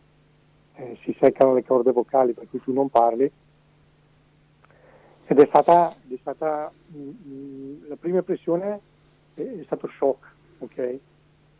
eh, 0.76 0.98
si 1.02 1.16
seccano 1.18 1.54
le 1.54 1.64
corde 1.64 1.92
vocali, 1.92 2.32
per 2.32 2.48
cui 2.48 2.60
tu 2.60 2.72
non 2.72 2.88
parli. 2.88 3.30
Ed 5.28 5.40
è 5.40 5.46
stata, 5.46 5.90
è 5.90 6.16
stata 6.20 6.70
mh, 6.88 6.98
mh, 6.98 7.88
la 7.88 7.96
prima 7.96 8.18
impressione 8.18 8.80
è, 9.34 9.40
è 9.40 9.62
stato 9.64 9.88
shock, 9.88 10.32
ok? 10.58 10.98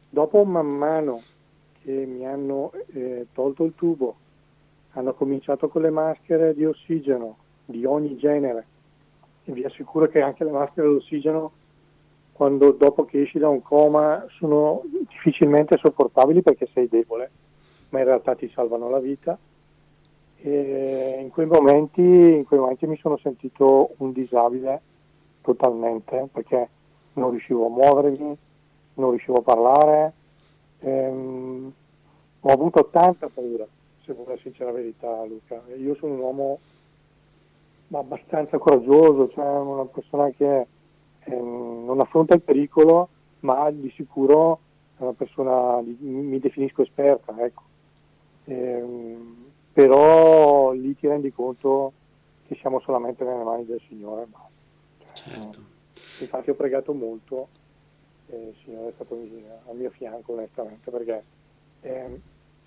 Dopo 0.08 0.44
man 0.44 0.66
mano 0.66 1.22
che 1.86 2.04
mi 2.04 2.26
hanno 2.26 2.72
eh, 2.94 3.28
tolto 3.32 3.62
il 3.62 3.74
tubo, 3.76 4.16
hanno 4.94 5.14
cominciato 5.14 5.68
con 5.68 5.82
le 5.82 5.90
maschere 5.90 6.52
di 6.52 6.64
ossigeno 6.64 7.36
di 7.64 7.84
ogni 7.84 8.16
genere. 8.16 8.66
E 9.44 9.52
vi 9.52 9.62
assicuro 9.62 10.08
che 10.08 10.20
anche 10.20 10.42
le 10.42 10.50
maschere 10.50 10.88
d'ossigeno 10.88 11.52
quando 12.32 12.72
dopo 12.72 13.04
che 13.04 13.22
esci 13.22 13.38
da 13.38 13.48
un 13.48 13.62
coma 13.62 14.26
sono 14.30 14.82
difficilmente 15.08 15.76
sopportabili 15.76 16.42
perché 16.42 16.68
sei 16.72 16.88
debole, 16.88 17.30
ma 17.90 18.00
in 18.00 18.04
realtà 18.06 18.34
ti 18.34 18.50
salvano 18.52 18.90
la 18.90 18.98
vita. 18.98 19.38
E 20.38 21.18
in 21.20 21.30
quei 21.30 21.46
momenti, 21.46 22.02
in 22.02 22.44
quei 22.44 22.58
momenti 22.58 22.88
mi 22.88 22.96
sono 22.96 23.16
sentito 23.16 23.94
un 23.98 24.10
disabile 24.10 24.82
totalmente 25.40 26.28
perché 26.32 26.68
non 27.12 27.30
riuscivo 27.30 27.66
a 27.66 27.70
muovermi, 27.70 28.36
non 28.94 29.10
riuscivo 29.10 29.38
a 29.38 29.42
parlare, 29.42 30.12
ehm, 30.86 31.72
ho 32.40 32.48
avuto 32.48 32.88
tanta 32.90 33.28
paura, 33.28 33.66
se 34.04 34.12
vuoi 34.12 34.28
la 34.28 34.36
sincera 34.38 34.70
verità 34.70 35.24
Luca. 35.24 35.62
Io 35.76 35.94
sono 35.96 36.12
un 36.12 36.20
uomo 36.20 36.58
abbastanza 37.90 38.58
coraggioso, 38.58 39.28
cioè 39.30 39.44
una 39.44 39.86
persona 39.86 40.30
che 40.30 40.66
ehm, 41.24 41.84
non 41.84 42.00
affronta 42.00 42.34
il 42.34 42.42
pericolo, 42.42 43.08
ma 43.40 43.70
di 43.70 43.90
sicuro 43.90 44.60
è 44.96 45.02
una 45.02 45.12
persona, 45.12 45.80
mi 45.82 46.38
definisco 46.38 46.82
esperta, 46.82 47.34
ecco. 47.38 47.62
ehm, 48.44 49.44
però 49.72 50.72
lì 50.72 50.96
ti 50.96 51.06
rendi 51.06 51.30
conto 51.32 51.92
che 52.46 52.56
siamo 52.60 52.80
solamente 52.80 53.24
nelle 53.24 53.42
mani 53.42 53.66
del 53.66 53.82
Signore. 53.88 54.26
Cioè, 55.24 55.32
certo. 55.32 55.60
infatti 56.18 56.50
ho 56.50 56.54
pregato 56.54 56.94
molto 56.94 57.48
e 58.28 58.36
il 58.36 58.54
Signore 58.64 58.88
è 58.88 58.92
stato 58.94 59.14
al 59.14 59.76
mio 59.76 59.90
fianco 59.90 60.32
onestamente 60.32 60.90
perché 60.90 61.22
eh, 61.82 62.20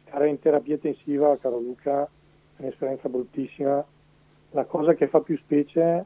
stare 0.05 0.29
in 0.29 0.39
terapia 0.39 0.75
intensiva, 0.75 1.37
caro 1.37 1.59
Luca, 1.59 2.03
è 2.55 2.61
un'esperienza 2.61 3.09
bruttissima. 3.09 3.85
La 4.51 4.65
cosa 4.65 4.93
che 4.93 5.07
fa 5.07 5.21
più 5.21 5.37
specie 5.37 6.05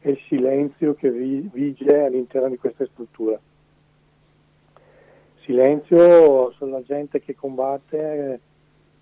è 0.00 0.08
il 0.08 0.18
silenzio 0.28 0.94
che 0.94 1.10
vige 1.10 2.04
all'interno 2.04 2.48
di 2.48 2.58
queste 2.58 2.86
strutture. 2.86 3.40
Silenzio 5.40 6.50
sulla 6.52 6.82
gente 6.82 7.20
che 7.20 7.36
combatte, 7.36 8.40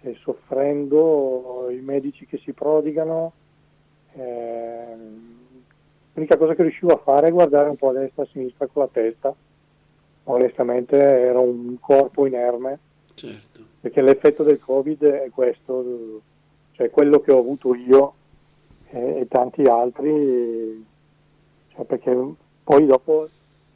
eh, 0.02 0.14
soffrendo, 0.20 1.68
i 1.70 1.80
medici 1.80 2.26
che 2.26 2.36
si 2.38 2.52
prodigano. 2.52 3.32
Eh, 4.12 4.96
l'unica 6.12 6.36
cosa 6.36 6.54
che 6.54 6.62
riuscivo 6.62 6.92
a 6.92 6.98
fare 6.98 7.28
è 7.28 7.32
guardare 7.32 7.70
un 7.70 7.76
po' 7.76 7.88
a 7.88 7.92
destra 7.92 8.22
e 8.22 8.26
a 8.26 8.28
sinistra 8.30 8.66
con 8.66 8.82
la 8.82 8.88
testa. 8.92 9.34
Onestamente 10.24 10.96
era 10.96 11.38
un 11.38 11.76
corpo 11.80 12.26
inerme. 12.26 12.78
Certo. 13.14 13.60
Perché 13.80 14.00
l'effetto 14.00 14.42
del 14.42 14.58
Covid 14.58 15.04
è 15.04 15.30
questo, 15.30 16.22
cioè 16.72 16.90
quello 16.90 17.20
che 17.20 17.32
ho 17.32 17.38
avuto 17.38 17.74
io 17.74 18.14
e, 18.88 19.20
e 19.20 19.28
tanti 19.28 19.62
altri 19.62 20.92
cioè 21.74 21.84
perché 21.84 22.16
poi 22.62 22.86
dopo, 22.86 23.28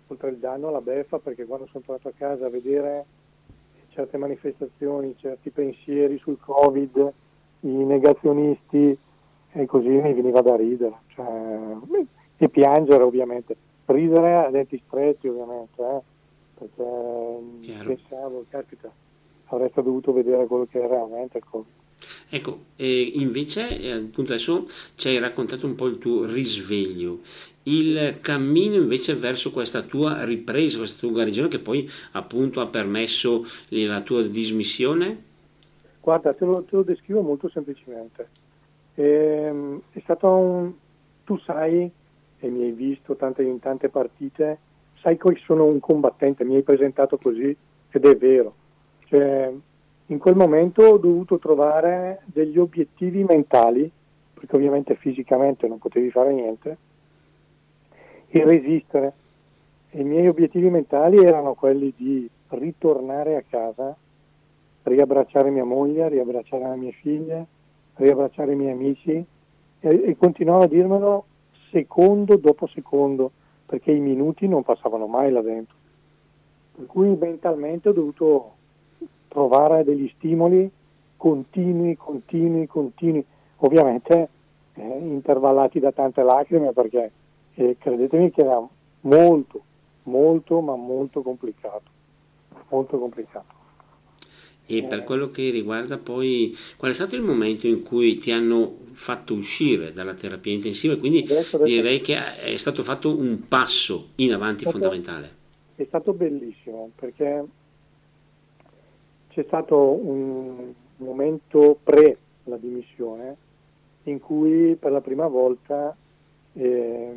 oltre 0.06 0.30
il 0.30 0.38
danno, 0.38 0.70
la 0.70 0.80
beffa, 0.80 1.18
perché 1.18 1.44
quando 1.44 1.66
sono 1.66 1.84
tornato 1.84 2.08
a 2.08 2.12
casa 2.16 2.46
a 2.46 2.50
vedere 2.50 3.04
certe 3.90 4.16
manifestazioni, 4.16 5.16
certi 5.18 5.50
pensieri 5.50 6.18
sul 6.18 6.38
Covid, 6.38 7.12
i 7.60 7.68
negazionisti, 7.68 8.96
e 9.50 9.66
così 9.66 9.88
mi 9.88 10.14
veniva 10.14 10.40
da 10.40 10.54
ridere, 10.54 10.94
cioè, 11.08 11.26
e 12.36 12.48
piangere 12.48 13.02
ovviamente, 13.02 13.56
ridere 13.86 14.36
a 14.36 14.50
denti 14.50 14.80
stretti 14.86 15.26
ovviamente, 15.26 15.82
eh, 15.82 16.00
perché 16.58 17.60
Chiaro. 17.60 17.94
pensavo, 17.94 18.44
capita, 18.48 18.92
avreste 19.46 19.82
dovuto 19.82 20.12
vedere 20.12 20.46
quello 20.46 20.66
che 20.66 20.82
è 20.82 20.86
realmente 20.86 21.38
il 21.38 21.44
Covid. 21.48 21.72
Ecco, 22.28 22.58
eh, 22.76 23.12
invece 23.14 23.76
eh, 23.76 23.92
appunto 23.92 24.32
adesso 24.32 24.66
ci 24.94 25.08
hai 25.08 25.18
raccontato 25.18 25.66
un 25.66 25.74
po' 25.74 25.86
il 25.86 25.98
tuo 25.98 26.24
risveglio, 26.26 27.20
il 27.64 28.18
cammino 28.20 28.76
invece 28.76 29.14
verso 29.14 29.50
questa 29.50 29.82
tua 29.82 30.24
ripresa, 30.24 30.78
questa 30.78 31.00
tua 31.00 31.10
guarigione 31.10 31.48
che 31.48 31.58
poi 31.58 31.88
appunto 32.12 32.60
ha 32.60 32.66
permesso 32.66 33.44
la 33.68 34.00
tua 34.02 34.22
dismissione? 34.22 35.24
Guarda, 36.00 36.32
te 36.32 36.44
lo, 36.44 36.62
te 36.62 36.76
lo 36.76 36.82
descrivo 36.82 37.20
molto 37.20 37.48
semplicemente. 37.48 38.28
Ehm, 38.94 39.82
è 39.92 40.00
stato 40.00 40.28
un... 40.28 40.72
Tu 41.24 41.38
sai, 41.40 41.90
e 42.38 42.48
mi 42.48 42.62
hai 42.62 42.72
visto 42.72 43.16
tante, 43.16 43.42
in 43.42 43.58
tante 43.58 43.90
partite, 43.90 44.58
sai 45.00 45.16
che 45.16 45.36
sono 45.44 45.64
un 45.64 45.80
combattente, 45.80 46.44
mi 46.44 46.56
hai 46.56 46.62
presentato 46.62 47.18
così 47.18 47.56
ed 47.90 48.04
è 48.04 48.16
vero. 48.16 48.54
Cioè, 49.06 49.52
in 50.06 50.18
quel 50.18 50.36
momento 50.36 50.82
ho 50.82 50.98
dovuto 50.98 51.38
trovare 51.38 52.22
degli 52.26 52.58
obiettivi 52.58 53.24
mentali, 53.24 53.90
perché 54.34 54.56
ovviamente 54.56 54.94
fisicamente 54.96 55.66
non 55.68 55.78
potevi 55.78 56.10
fare 56.10 56.32
niente, 56.32 56.76
e 58.28 58.44
resistere. 58.44 59.12
I 59.90 60.04
miei 60.04 60.28
obiettivi 60.28 60.68
mentali 60.68 61.18
erano 61.18 61.54
quelli 61.54 61.92
di 61.96 62.28
ritornare 62.48 63.36
a 63.36 63.44
casa, 63.48 63.96
riabbracciare 64.82 65.50
mia 65.50 65.64
moglie, 65.64 66.08
riabbracciare 66.08 66.68
le 66.68 66.76
mie 66.76 66.92
figlie, 66.92 67.46
riabbracciare 67.94 68.52
i 68.52 68.56
miei 68.56 68.72
amici 68.72 69.12
e, 69.12 70.02
e 70.04 70.16
continuavo 70.16 70.64
a 70.64 70.68
dirmelo 70.68 71.24
secondo 71.70 72.36
dopo 72.36 72.66
secondo, 72.66 73.32
perché 73.68 73.92
i 73.92 74.00
minuti 74.00 74.48
non 74.48 74.62
passavano 74.62 75.06
mai 75.06 75.30
là 75.30 75.42
dentro. 75.42 75.76
Per 76.74 76.86
cui 76.86 77.14
mentalmente 77.14 77.90
ho 77.90 77.92
dovuto 77.92 78.52
trovare 79.28 79.84
degli 79.84 80.10
stimoli 80.16 80.70
continui, 81.18 81.94
continui, 81.94 82.66
continui, 82.66 83.22
ovviamente 83.56 84.28
eh, 84.72 84.98
intervallati 85.00 85.80
da 85.80 85.92
tante 85.92 86.22
lacrime 86.22 86.72
perché 86.72 87.12
eh, 87.56 87.76
credetemi 87.78 88.30
che 88.30 88.40
era 88.40 88.66
molto, 89.02 89.60
molto, 90.04 90.60
ma 90.62 90.74
molto 90.74 91.20
complicato, 91.20 91.90
molto 92.70 92.98
complicato. 92.98 93.57
E 94.70 94.82
per 94.82 95.02
quello 95.02 95.30
che 95.30 95.48
riguarda 95.48 95.96
poi, 95.96 96.54
qual 96.76 96.90
è 96.90 96.94
stato 96.94 97.16
il 97.16 97.22
momento 97.22 97.66
in 97.66 97.82
cui 97.82 98.18
ti 98.18 98.30
hanno 98.30 98.76
fatto 98.92 99.32
uscire 99.32 99.94
dalla 99.94 100.12
terapia 100.12 100.52
intensiva? 100.52 100.94
Quindi 100.96 101.26
direi 101.62 102.02
che 102.02 102.34
è 102.34 102.54
stato 102.58 102.82
fatto 102.82 103.16
un 103.16 103.48
passo 103.48 104.08
in 104.16 104.34
avanti 104.34 104.64
è 104.64 104.68
stato, 104.68 104.78
fondamentale. 104.78 105.30
È 105.74 105.84
stato 105.86 106.12
bellissimo 106.12 106.90
perché 106.94 107.44
c'è 109.30 109.42
stato 109.46 109.76
un 109.78 110.74
momento 110.98 111.78
pre 111.82 112.18
la 112.44 112.58
dimissione 112.58 113.36
in 114.02 114.20
cui 114.20 114.76
per 114.78 114.92
la 114.92 115.00
prima 115.00 115.28
volta 115.28 115.96
eh, 116.52 117.12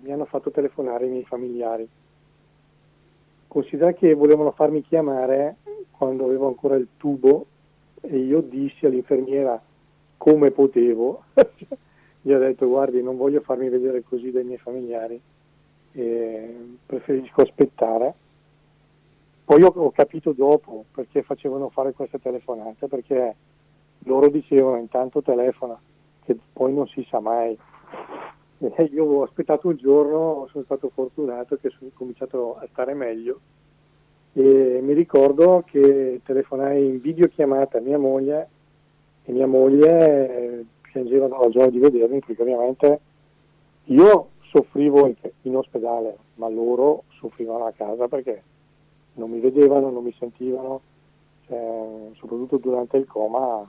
mi 0.00 0.12
hanno 0.12 0.24
fatto 0.24 0.50
telefonare 0.50 1.04
i 1.04 1.10
miei 1.10 1.24
familiari. 1.24 1.86
Considera 3.48 3.92
che 3.92 4.14
volevano 4.14 4.52
farmi 4.52 4.80
chiamare 4.80 5.56
quando 5.96 6.24
avevo 6.24 6.48
ancora 6.48 6.76
il 6.76 6.88
tubo 6.96 7.46
e 8.00 8.18
io 8.18 8.40
dissi 8.40 8.86
all'infermiera 8.86 9.60
come 10.16 10.50
potevo, 10.50 11.24
gli 12.22 12.32
ho 12.32 12.38
detto 12.38 12.66
guardi 12.68 13.02
non 13.02 13.16
voglio 13.16 13.40
farmi 13.40 13.68
vedere 13.68 14.02
così 14.02 14.30
dai 14.30 14.44
miei 14.44 14.58
familiari, 14.58 15.20
eh, 15.92 16.56
preferisco 16.84 17.42
aspettare 17.42 18.14
poi 19.46 19.62
ho, 19.62 19.68
ho, 19.68 19.92
capito 19.92 20.32
dopo 20.32 20.86
perché 20.92 21.22
facevano 21.22 21.68
fare 21.68 21.92
queste 21.92 22.18
telefonate, 22.18 22.88
perché 22.88 23.36
loro 24.00 24.28
dicevano 24.28 24.76
intanto 24.78 25.22
telefona, 25.22 25.78
che 26.24 26.36
poi 26.52 26.74
non 26.74 26.88
si 26.88 27.06
sa 27.08 27.20
mai. 27.20 27.56
E 28.58 28.82
io 28.92 29.04
ho 29.04 29.22
aspettato 29.22 29.68
un 29.68 29.76
giorno, 29.76 30.48
sono 30.50 30.64
stato 30.64 30.90
fortunato 30.92 31.58
che 31.60 31.70
sono 31.70 31.90
cominciato 31.94 32.56
a 32.56 32.66
stare 32.72 32.94
meglio 32.94 33.38
e 34.38 34.80
mi 34.82 34.92
ricordo 34.92 35.64
che 35.64 36.20
telefonai 36.22 36.84
in 36.84 37.00
videochiamata 37.00 37.78
a 37.78 37.80
mia 37.80 37.96
moglie 37.96 38.48
e 39.24 39.32
mia 39.32 39.46
moglie 39.46 40.66
piangeva 40.82 41.26
dalla 41.26 41.48
gioia 41.48 41.70
di 41.70 41.78
vedermi 41.78 42.20
perché 42.20 42.42
ovviamente 42.42 43.00
io 43.84 44.28
soffrivo 44.50 45.06
in, 45.06 45.14
in 45.42 45.56
ospedale, 45.56 46.18
ma 46.34 46.50
loro 46.50 47.04
soffrivano 47.18 47.64
a 47.64 47.72
casa 47.72 48.08
perché 48.08 48.42
non 49.14 49.30
mi 49.30 49.40
vedevano, 49.40 49.88
non 49.88 50.04
mi 50.04 50.14
sentivano, 50.18 50.82
cioè, 51.46 52.10
soprattutto 52.16 52.58
durante 52.58 52.98
il 52.98 53.06
coma. 53.06 53.66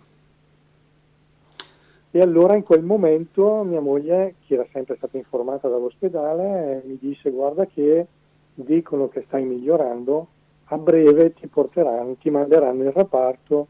E 2.11 2.19
allora 2.19 2.57
in 2.57 2.63
quel 2.63 2.83
momento 2.83 3.63
mia 3.63 3.79
moglie, 3.79 4.35
che 4.45 4.55
era 4.55 4.67
sempre 4.73 4.97
stata 4.97 5.15
informata 5.15 5.69
dall'ospedale, 5.69 6.83
mi 6.85 6.97
disse 6.99 7.29
guarda 7.31 7.65
che 7.65 8.05
dicono 8.53 9.07
che 9.07 9.23
stai 9.27 9.45
migliorando, 9.45 10.27
a 10.69 10.77
breve 10.77 11.33
ti 11.33 11.47
porteranno, 11.47 12.15
ti 12.15 12.29
manderanno 12.29 12.83
in 12.83 12.91
reparto, 12.91 13.67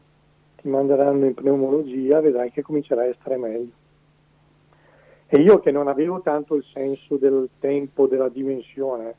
ti 0.56 0.68
manderanno 0.68 1.26
in 1.26 1.34
pneumologia, 1.34 2.20
vedrai 2.20 2.50
che 2.50 2.62
comincerai 2.62 3.10
a 3.10 3.16
stare 3.20 3.36
meglio. 3.36 3.72
E 5.26 5.40
io 5.40 5.60
che 5.60 5.70
non 5.70 5.88
avevo 5.88 6.20
tanto 6.20 6.54
il 6.54 6.64
senso 6.72 7.16
del 7.16 7.48
tempo, 7.60 8.06
della 8.06 8.28
dimensione, 8.28 9.14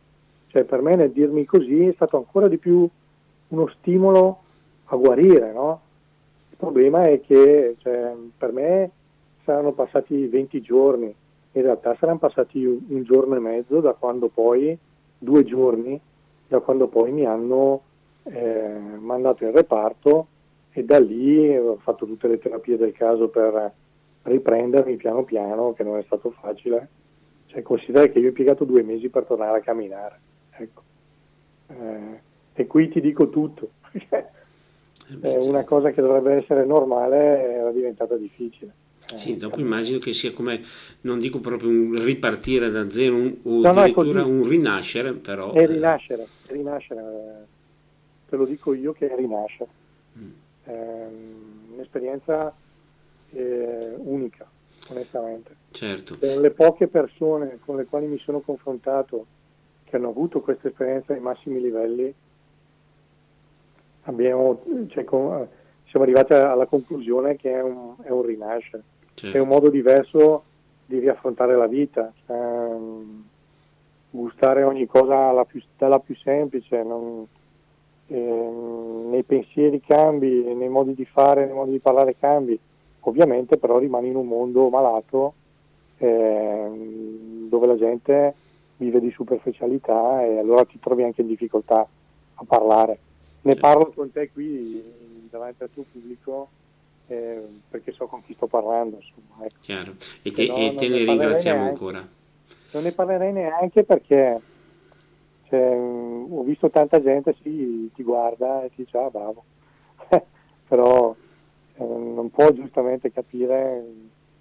cioè 0.48 0.64
per 0.64 0.82
me 0.82 0.96
nel 0.96 1.12
dirmi 1.12 1.46
così 1.46 1.86
è 1.86 1.94
stato 1.94 2.18
ancora 2.18 2.48
di 2.48 2.58
più 2.58 2.88
uno 3.50 3.68
stimolo 3.68 4.40
a 4.86 4.96
guarire, 4.96 5.54
no? 5.54 5.82
Il 6.50 6.58
problema 6.58 7.04
è 7.04 7.22
che 7.22 7.76
cioè, 7.78 8.14
per 8.36 8.52
me 8.52 8.92
saranno 9.44 9.72
passati 9.72 10.28
20 10.28 10.62
giorni, 10.62 11.14
in 11.52 11.62
realtà 11.62 11.96
saranno 12.00 12.18
passati 12.18 12.66
un, 12.66 13.04
giorno 13.04 13.36
e 13.36 13.40
mezzo 13.40 13.80
da 13.80 13.94
quando 13.94 14.28
poi, 14.28 14.78
due 15.18 15.44
giorni, 15.44 16.00
da 16.50 16.60
quando 16.60 16.88
poi 16.88 17.12
mi 17.12 17.26
hanno 17.26 17.84
eh, 18.24 18.78
mandato 19.00 19.46
in 19.46 19.52
reparto 19.52 20.28
e 20.72 20.84
da 20.84 21.00
lì 21.00 21.56
ho 21.56 21.78
fatto 21.78 22.06
tutte 22.06 22.28
le 22.28 22.40
terapie 22.40 22.76
del 22.76 22.92
caso 22.92 23.30
per 23.30 23.72
riprendermi 24.24 24.96
piano 24.98 25.24
piano, 25.24 25.74
che 25.74 25.84
non 25.84 25.98
è 25.98 26.04
stato 26.04 26.32
facile. 26.32 26.90
Cioè, 27.46 27.62
considera 27.62 28.06
che 28.08 28.20
io 28.20 28.26
ho 28.26 28.30
impiegato 28.30 28.66
due 28.66 28.84
mesi 28.84 29.10
per 29.10 29.24
tornare 29.24 29.60
a 29.60 29.62
camminare. 29.62 30.20
Ecco. 30.52 30.82
Eh, 31.68 32.20
e 32.54 32.68
qui 32.68 32.90
ti 32.90 33.00
dico 33.00 33.30
tutto. 33.30 33.70
è 35.22 35.38
una 35.38 35.64
cosa 35.64 35.92
che 35.92 36.02
dovrebbe 36.02 36.34
essere 36.34 36.66
normale 36.66 37.54
era 37.54 37.72
diventata 37.72 38.16
difficile. 38.16 38.74
Sì, 39.18 39.38
dopo 39.38 39.60
immagino 39.60 39.98
che 39.98 40.14
sia 40.14 40.32
come, 40.34 40.62
non 41.02 41.20
dico 41.20 41.40
proprio 41.40 41.70
un 41.70 42.04
ripartire 42.04 42.70
da 42.70 42.90
zero 42.90 43.16
un, 43.16 43.38
o 43.44 43.62
no, 43.62 43.70
addirittura 43.70 44.22
no, 44.22 44.28
un 44.28 44.48
rinascere, 44.48 45.14
però... 45.14 45.54
È 45.54 45.66
rinascere, 45.66 46.28
è 46.46 46.52
rinascere, 46.52 47.48
te 48.30 48.36
lo 48.36 48.46
dico 48.46 48.74
io 48.74 48.94
che 48.94 49.10
è 49.10 49.16
rinascere. 49.16 49.70
Mm. 50.18 50.30
È 50.64 51.08
un'esperienza 51.74 52.54
eh, 53.32 53.94
unica, 53.98 54.46
onestamente. 54.90 55.56
Certo. 55.72 56.18
Per 56.18 56.38
le 56.38 56.52
poche 56.52 56.88
persone 56.88 57.60
con 57.64 57.78
le 57.78 57.86
quali 57.86 58.08
mi 58.08 58.20
sono 58.20 58.40
confrontato 58.40 59.26
che 59.86 59.96
hanno 59.96 60.10
avuto 60.10 60.42
questa 60.42 60.68
esperienza 60.68 61.14
ai 61.14 61.20
massimi 61.20 61.60
livelli, 61.60 62.14
abbiamo, 64.04 64.64
cioè, 64.90 65.04
con, 65.04 65.48
siamo 65.90 66.06
arrivati 66.06 66.34
alla 66.34 66.68
conclusione 66.68 67.36
che 67.36 67.52
è 67.52 67.62
un, 67.62 67.96
è 68.04 68.10
un 68.10 68.22
rinascere, 68.22 68.84
certo. 69.20 69.38
è 69.38 69.40
un 69.40 69.48
modo 69.48 69.70
diverso 69.70 70.44
di 70.86 71.00
riaffrontare 71.00 71.56
la 71.56 71.68
vita, 71.68 72.12
cioè, 72.26 72.78
gustare 74.10 74.64
ogni 74.64 74.88
cosa 74.88 75.44
più, 75.46 75.62
dalla 75.78 76.00
più 76.00 76.16
semplice, 76.16 76.82
non, 76.84 77.26
eh, 78.08 78.16
nei 78.16 79.24
pensieri 79.24 79.82
cambi, 79.82 80.54
nei 80.54 80.70
modi 80.70 80.96
di 80.96 81.06
fare, 81.06 81.46
nei 81.46 81.54
modi 81.54 81.72
di 81.72 81.80
parlare 81.80 82.16
cambi, 82.18 82.60
ovviamente 83.02 83.58
però 83.58 83.78
rimani 83.78 84.08
in 84.08 84.16
un 84.16 84.28
mondo 84.28 84.70
malato 84.70 85.34
eh, 85.98 87.48
dove 87.48 87.68
la 87.68 87.78
gente 87.78 88.34
vive 88.78 89.00
di 89.00 89.12
superficialità 89.12 90.24
e 90.26 90.40
allora 90.40 90.66
ti 90.66 90.80
trovi 90.80 91.04
anche 91.04 91.22
in 91.22 91.28
difficoltà 91.28 91.86
a 92.36 92.44
parlare. 92.48 92.98
Ne 93.42 93.56
parlo 93.56 93.92
con 93.94 94.12
te 94.12 94.32
qui 94.32 94.84
davanti 95.30 95.64
al 95.64 95.70
tuo 95.72 95.84
pubblico 95.92 96.50
eh, 97.10 97.42
perché 97.70 97.92
so 97.92 98.06
con 98.08 98.24
chi 98.24 98.34
sto 98.36 98.48
parlando. 98.48 98.98
Insomma, 98.98 99.46
ecco. 99.46 99.58
Chiaro, 99.62 99.94
e 100.22 100.32
te, 100.32 100.44
e 100.44 100.74
te 100.76 100.88
ne, 100.88 101.00
ne 101.00 101.04
ringraziamo 101.06 101.62
neanche. 101.62 101.74
ancora. 101.74 102.08
Non 102.72 102.84
ne 102.84 102.92
parlerei 102.92 103.34
neanche 103.34 103.84
perché 103.84 104.40
cioè, 105.50 105.76
ho 105.76 106.44
visto 106.44 106.70
tanta 106.70 107.02
gente, 107.02 107.36
sì, 107.42 107.90
ti 107.96 108.04
guarda 108.04 108.64
e 108.64 108.70
ti 108.70 108.84
dice 108.84 108.98
ah 109.00 109.10
bravo, 109.10 109.44
però 110.68 111.16
eh, 111.74 111.84
non 111.84 112.30
può 112.30 112.52
giustamente 112.52 113.12
capire 113.12 113.84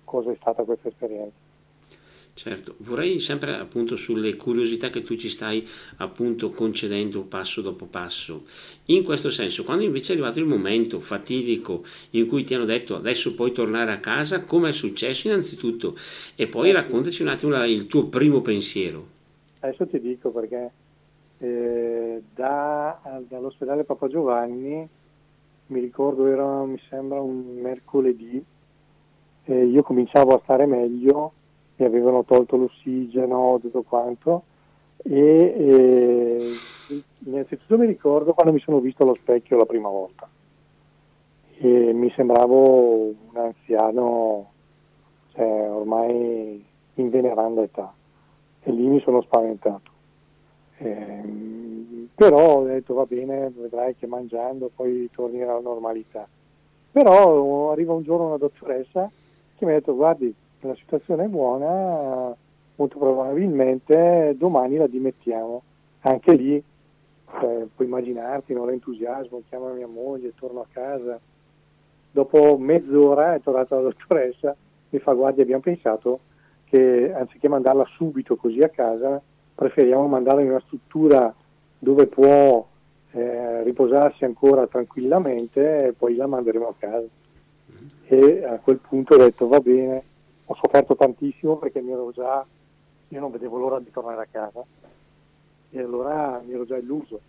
cosa 0.05 0.31
è 0.31 0.37
stata 0.39 0.65
questa 0.65 0.89
esperienza. 0.89 1.48
Certo, 2.39 2.77
vorrei 2.79 3.19
sempre 3.19 3.57
appunto 3.57 3.97
sulle 3.97 4.37
curiosità 4.37 4.91
che 4.91 5.01
tu 5.01 5.17
ci 5.17 5.29
stai 5.29 5.67
appunto 5.97 6.51
concedendo 6.51 7.23
passo 7.23 7.63
dopo 7.63 7.87
passo. 7.87 8.45
In 8.87 9.03
questo 9.03 9.33
senso, 9.33 9.65
quando 9.65 9.83
invece 9.83 10.13
è 10.13 10.15
arrivato 10.15 10.39
il 10.39 10.47
momento 10.47 11.01
fatidico 11.01 11.83
in 12.11 12.29
cui 12.29 12.45
ti 12.45 12.55
hanno 12.55 12.65
detto 12.65 12.95
adesso 12.95 13.35
puoi 13.35 13.51
tornare 13.51 13.91
a 13.91 13.99
casa, 13.99 14.45
come 14.45 14.69
è 14.69 14.73
successo 14.73 15.27
innanzitutto? 15.27 15.97
E 16.37 16.47
poi 16.47 16.71
raccontaci 16.71 17.23
un 17.23 17.29
attimo 17.29 17.65
il 17.65 17.89
tuo 17.89 18.07
primo 18.07 18.41
pensiero. 18.41 19.05
Adesso 19.59 19.89
ti 19.89 19.99
dico 19.99 20.31
perché 20.31 20.71
eh, 21.39 22.23
da, 22.37 23.21
dall'ospedale 23.27 23.83
Papa 23.83 24.07
Giovanni, 24.07 24.89
mi 25.67 25.81
ricordo 25.81 26.25
era 26.29 26.63
mi 26.63 26.81
sembra 26.89 27.21
un 27.21 27.59
mercoledì, 27.61 28.41
eh, 29.47 29.65
io 29.65 29.83
cominciavo 29.83 30.37
a 30.37 30.41
stare 30.45 30.67
meglio 30.67 31.33
mi 31.79 31.87
avevano 31.87 32.25
tolto 32.25 32.57
l'ossigeno, 32.57 33.59
tutto 33.61 33.83
quanto. 33.83 34.43
E, 35.03 35.55
e 35.57 36.53
innanzitutto 37.25 37.79
mi 37.79 37.87
ricordo 37.87 38.35
quando 38.35 38.53
mi 38.53 38.61
sono 38.61 38.81
visto 38.81 39.05
allo 39.05 39.15
specchio 39.15 39.57
la 39.57 39.65
prima 39.65 39.89
volta 39.89 40.29
e 41.61 41.93
mi 41.93 42.11
sembravo 42.15 43.07
un 43.07 43.37
anziano 43.37 44.51
cioè, 45.33 45.71
ormai 45.71 46.65
in 46.95 47.11
veneranda 47.11 47.63
età 47.63 47.93
e 48.63 48.73
lì 48.73 48.87
mi 48.87 49.01
sono 49.01 49.23
spaventato. 49.23 49.91
Eh, 50.79 52.09
però 52.15 52.59
ho 52.59 52.65
detto 52.65 52.95
va 52.95 53.07
bene, 53.07 53.53
vedrai 53.55 53.97
che 53.97 54.07
mangiando 54.07 54.71
poi 54.75 55.09
torni 55.13 55.43
alla 55.43 55.59
normalità. 55.59 56.29
Però 56.91 57.71
arriva 57.71 57.93
un 57.93 58.03
giorno 58.03 58.27
una 58.27 58.37
dottoressa 58.37 59.11
che 59.57 59.65
mi 59.65 59.73
ha 59.73 59.75
detto 59.75 59.95
guardi 59.95 60.33
la 60.67 60.75
situazione 60.75 61.25
è 61.25 61.29
buona, 61.29 62.35
molto 62.77 62.99
probabilmente 62.99 64.35
domani 64.37 64.77
la 64.77 64.87
dimettiamo. 64.87 65.63
Anche 66.01 66.35
lì 66.35 66.63
cioè, 67.39 67.67
puoi 67.75 67.87
immaginarti 67.87 68.53
no, 68.55 68.65
l'entusiasmo, 68.65 69.43
chiama 69.49 69.71
mia 69.73 69.87
moglie, 69.87 70.35
torno 70.35 70.61
a 70.61 70.67
casa. 70.71 71.21
Dopo 72.11 72.57
mezz'ora 72.59 73.35
è 73.35 73.41
tornata 73.41 73.77
la 73.77 73.83
dottoressa, 73.83 74.57
mi 74.91 74.99
fa 74.99 75.13
guardia, 75.13 75.43
abbiamo 75.43 75.63
pensato 75.63 76.21
che 76.65 77.13
anziché 77.13 77.49
mandarla 77.49 77.87
subito 77.97 78.37
così 78.37 78.61
a 78.61 78.69
casa, 78.69 79.21
preferiamo 79.55 80.07
mandarla 80.07 80.43
in 80.43 80.51
una 80.51 80.63
struttura 80.67 81.33
dove 81.79 82.07
può 82.07 82.67
eh, 83.13 83.63
riposarsi 83.63 84.25
ancora 84.25 84.67
tranquillamente 84.67 85.87
e 85.87 85.93
poi 85.93 86.17
la 86.17 86.27
manderemo 86.27 86.69
a 86.69 86.75
casa. 86.79 87.07
E 88.07 88.45
a 88.45 88.59
quel 88.59 88.79
punto 88.79 89.15
ho 89.15 89.19
detto 89.19 89.47
va 89.47 89.61
bene, 89.61 90.03
ho 90.51 90.55
sofferto 90.55 90.97
tantissimo 90.97 91.57
perché 91.57 91.83
mi 91.83 91.93
ero 91.93 92.11
già, 92.11 92.45
io 93.09 93.21
non 93.21 93.31
vedevo 93.31 93.59
l'ora 93.59 93.79
di 93.81 93.91
tornare 93.91 94.23
a 94.23 94.29
casa 94.31 94.65
e 95.71 95.81
allora 95.81 96.41
mi 96.45 96.53
ero 96.53 96.65
già 96.65 96.77
illuso. 96.77 97.21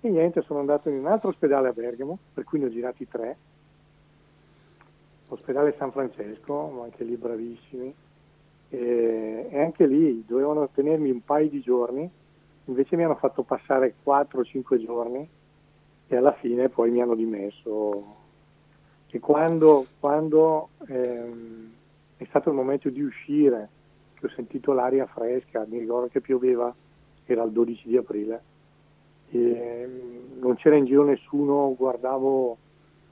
E 0.00 0.08
niente, 0.08 0.40
sono 0.42 0.60
andato 0.60 0.88
in 0.88 0.96
un 0.96 1.06
altro 1.06 1.28
ospedale 1.28 1.68
a 1.68 1.72
Bergamo, 1.72 2.18
per 2.32 2.44
cui 2.44 2.58
ne 2.58 2.66
ho 2.66 2.70
girati 2.70 3.06
tre, 3.06 3.36
l'ospedale 5.28 5.74
San 5.76 5.92
Francesco, 5.92 6.82
anche 6.82 7.04
lì 7.04 7.16
bravissimi, 7.16 7.94
e, 8.70 9.48
e 9.50 9.60
anche 9.60 9.86
lì 9.86 10.24
dovevano 10.26 10.70
tenermi 10.72 11.10
un 11.10 11.22
paio 11.22 11.50
di 11.50 11.60
giorni, 11.60 12.10
invece 12.64 12.96
mi 12.96 13.04
hanno 13.04 13.16
fatto 13.16 13.42
passare 13.42 13.96
4-5 14.02 14.82
giorni 14.82 15.28
e 16.08 16.16
alla 16.16 16.32
fine 16.32 16.70
poi 16.70 16.90
mi 16.90 17.02
hanno 17.02 17.14
dimesso. 17.14 18.16
E 19.10 19.18
quando, 19.18 19.86
quando 19.98 20.70
ehm, 20.86 21.72
è 22.20 22.26
stato 22.28 22.50
il 22.50 22.54
momento 22.54 22.90
di 22.90 23.00
uscire, 23.00 23.68
che 24.12 24.26
ho 24.26 24.28
sentito 24.30 24.74
l'aria 24.74 25.06
fresca, 25.06 25.64
mi 25.66 25.78
ricordo 25.78 26.08
che 26.08 26.20
pioveva, 26.20 26.72
era 27.24 27.44
il 27.44 27.50
12 27.50 27.88
di 27.88 27.96
aprile, 27.96 28.42
e 29.30 29.86
mm, 29.88 30.38
non 30.38 30.54
c'era 30.56 30.76
in 30.76 30.84
giro 30.84 31.02
nessuno, 31.04 31.74
guardavo 31.74 32.58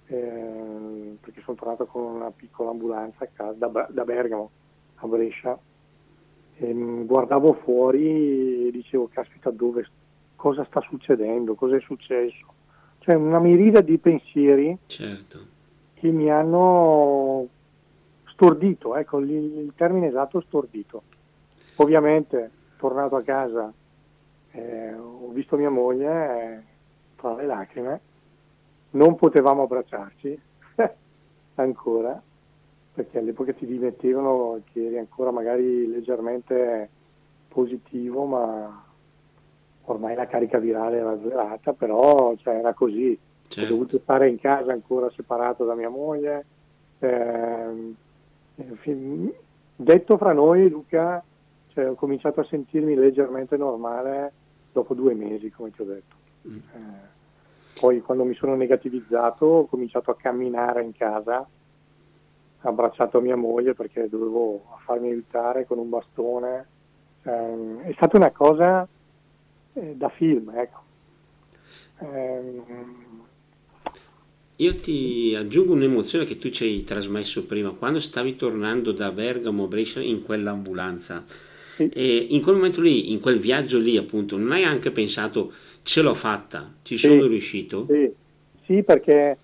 eh, 0.08 1.16
perché 1.20 1.40
sono 1.40 1.56
tornato 1.56 1.86
con 1.86 2.02
una 2.02 2.30
piccola 2.30 2.68
ambulanza 2.68 3.24
a 3.24 3.28
casa, 3.32 3.52
da, 3.52 3.88
da 3.88 4.04
Bergamo 4.04 4.50
a 4.96 5.06
Brescia 5.06 5.58
e 6.56 6.72
guardavo 7.06 7.54
fuori 7.62 8.66
e 8.66 8.70
dicevo 8.70 9.08
caspita 9.10 9.50
dove, 9.50 9.88
cosa 10.36 10.64
sta 10.64 10.82
succedendo, 10.82 11.54
cosa 11.54 11.76
è 11.76 11.80
successo. 11.80 12.44
Cioè 12.98 13.14
una 13.14 13.38
mirida 13.38 13.80
di 13.80 13.96
pensieri 13.96 14.76
certo. 14.84 15.38
che 15.94 16.08
mi 16.10 16.30
hanno 16.30 17.48
stordito, 18.38 18.94
ecco 18.94 19.18
il, 19.18 19.30
il 19.30 19.72
termine 19.74 20.06
esatto 20.06 20.40
stordito. 20.40 21.02
Ovviamente 21.76 22.50
tornato 22.76 23.16
a 23.16 23.22
casa 23.22 23.72
eh, 24.52 24.94
ho 24.94 25.28
visto 25.30 25.56
mia 25.56 25.70
moglie 25.70 26.06
eh, 26.06 26.62
tra 27.16 27.34
le 27.34 27.46
lacrime, 27.46 28.00
non 28.90 29.16
potevamo 29.16 29.64
abbracciarci 29.64 30.40
ancora 31.56 32.22
perché 32.94 33.18
all'epoca 33.18 33.52
ti 33.52 33.66
dimettevano 33.66 34.60
che 34.72 34.86
eri 34.86 34.98
ancora 34.98 35.32
magari 35.32 35.88
leggermente 35.88 36.88
positivo, 37.48 38.24
ma 38.24 38.84
ormai 39.84 40.14
la 40.14 40.26
carica 40.26 40.58
virale 40.58 40.98
era 40.98 41.18
zerata, 41.20 41.72
però 41.72 42.34
cioè, 42.36 42.54
era 42.54 42.72
così. 42.72 43.18
Certo. 43.46 43.72
Ho 43.72 43.76
dovuto 43.76 43.98
stare 43.98 44.28
in 44.28 44.38
casa 44.38 44.72
ancora 44.72 45.10
separato 45.10 45.64
da 45.64 45.74
mia 45.74 45.88
moglie. 45.88 46.44
Eh, 46.98 47.94
detto 49.76 50.16
fra 50.16 50.32
noi, 50.32 50.68
Luca, 50.68 51.22
cioè, 51.68 51.88
ho 51.88 51.94
cominciato 51.94 52.40
a 52.40 52.44
sentirmi 52.44 52.94
leggermente 52.94 53.56
normale 53.56 54.32
dopo 54.72 54.94
due 54.94 55.14
mesi, 55.14 55.50
come 55.50 55.70
ti 55.70 55.82
ho 55.82 55.84
detto. 55.84 56.16
Mm. 56.48 56.56
Eh, 56.56 57.16
poi 57.78 58.00
quando 58.00 58.24
mi 58.24 58.34
sono 58.34 58.56
negativizzato 58.56 59.46
ho 59.46 59.66
cominciato 59.66 60.10
a 60.10 60.16
camminare 60.16 60.82
in 60.82 60.92
casa 60.92 61.46
abbracciato 62.60 63.20
mia 63.20 63.36
moglie 63.36 63.74
perché 63.74 64.08
dovevo 64.08 64.64
farmi 64.78 65.10
aiutare 65.10 65.64
con 65.66 65.78
un 65.78 65.88
bastone. 65.88 66.66
Eh, 67.22 67.76
è 67.82 67.92
stata 67.92 68.16
una 68.16 68.30
cosa 68.30 68.86
eh, 69.74 69.94
da 69.94 70.08
film, 70.08 70.50
ecco. 70.54 70.80
Eh, 72.00 72.64
io 74.60 74.74
ti 74.74 75.36
aggiungo 75.38 75.72
un'emozione 75.72 76.24
che 76.24 76.36
tu 76.36 76.50
ci 76.50 76.64
hai 76.64 76.82
trasmesso 76.82 77.46
prima, 77.46 77.70
quando 77.70 78.00
stavi 78.00 78.34
tornando 78.34 78.90
da 78.90 79.12
Bergamo 79.12 79.64
a 79.64 79.66
Brescia 79.68 80.00
in 80.00 80.24
quell'ambulanza. 80.24 81.24
Sì. 81.28 81.88
E 81.90 82.26
in 82.30 82.42
quel 82.42 82.56
momento 82.56 82.80
lì, 82.80 83.12
in 83.12 83.20
quel 83.20 83.38
viaggio 83.38 83.78
lì, 83.78 83.96
appunto, 83.96 84.36
non 84.36 84.50
hai 84.50 84.64
anche 84.64 84.90
pensato 84.90 85.52
ce 85.82 86.02
l'ho 86.02 86.14
fatta, 86.14 86.72
ci 86.82 86.96
sì. 86.96 87.06
sono 87.06 87.26
riuscito? 87.26 87.86
Sì, 87.88 88.12
sì 88.64 88.82
perché 88.82 89.38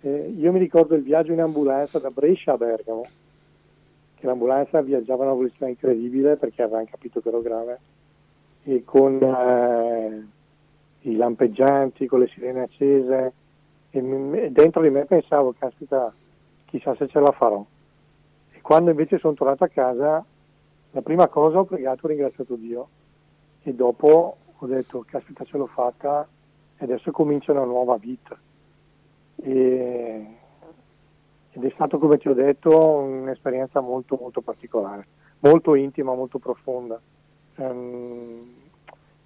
eh, 0.00 0.34
io 0.34 0.50
mi 0.50 0.58
ricordo 0.58 0.94
il 0.94 1.02
viaggio 1.02 1.32
in 1.32 1.40
ambulanza 1.40 1.98
da 1.98 2.08
Brescia 2.08 2.52
a 2.52 2.56
Bergamo, 2.56 3.06
che 4.14 4.26
l'ambulanza 4.26 4.80
viaggiava 4.80 5.24
a 5.24 5.26
una 5.26 5.36
velocità 5.36 5.68
incredibile 5.68 6.36
perché 6.36 6.62
avevano 6.62 6.86
capito 6.90 7.20
che 7.20 7.28
ero 7.28 7.42
grave, 7.42 7.78
e 8.64 8.82
con 8.82 9.22
eh, 9.22 10.26
i 11.02 11.16
lampeggianti, 11.16 12.06
con 12.06 12.20
le 12.20 12.30
sirene 12.32 12.62
accese, 12.62 13.32
e, 13.98 14.44
e 14.44 14.50
dentro 14.50 14.82
di 14.82 14.90
me 14.90 15.04
pensavo, 15.04 15.54
caspita, 15.58 16.12
chissà 16.66 16.94
se 16.96 17.08
ce 17.08 17.20
la 17.20 17.32
farò. 17.32 17.64
E 18.50 18.60
quando 18.60 18.90
invece 18.90 19.18
sono 19.18 19.34
tornato 19.34 19.64
a 19.64 19.68
casa, 19.68 20.24
la 20.90 21.02
prima 21.02 21.28
cosa 21.28 21.58
ho 21.58 21.64
pregato, 21.64 22.06
ho 22.06 22.08
ringraziato 22.08 22.54
Dio, 22.56 22.88
e 23.62 23.72
dopo 23.72 24.36
ho 24.56 24.66
detto, 24.66 25.04
caspita, 25.08 25.44
ce 25.44 25.56
l'ho 25.56 25.66
fatta, 25.66 26.26
e 26.76 26.84
adesso 26.84 27.10
comincia 27.12 27.52
una 27.52 27.64
nuova 27.64 27.96
vita 27.96 28.36
e, 29.36 30.26
ed 31.50 31.64
è 31.64 31.70
stato, 31.74 31.98
come 31.98 32.18
ti 32.18 32.28
ho 32.28 32.34
detto, 32.34 32.76
un'esperienza 32.78 33.80
molto 33.80 34.16
molto 34.20 34.40
particolare, 34.40 35.06
molto 35.40 35.74
intima, 35.74 36.14
molto 36.14 36.38
profonda, 36.38 37.00
um, 37.56 38.54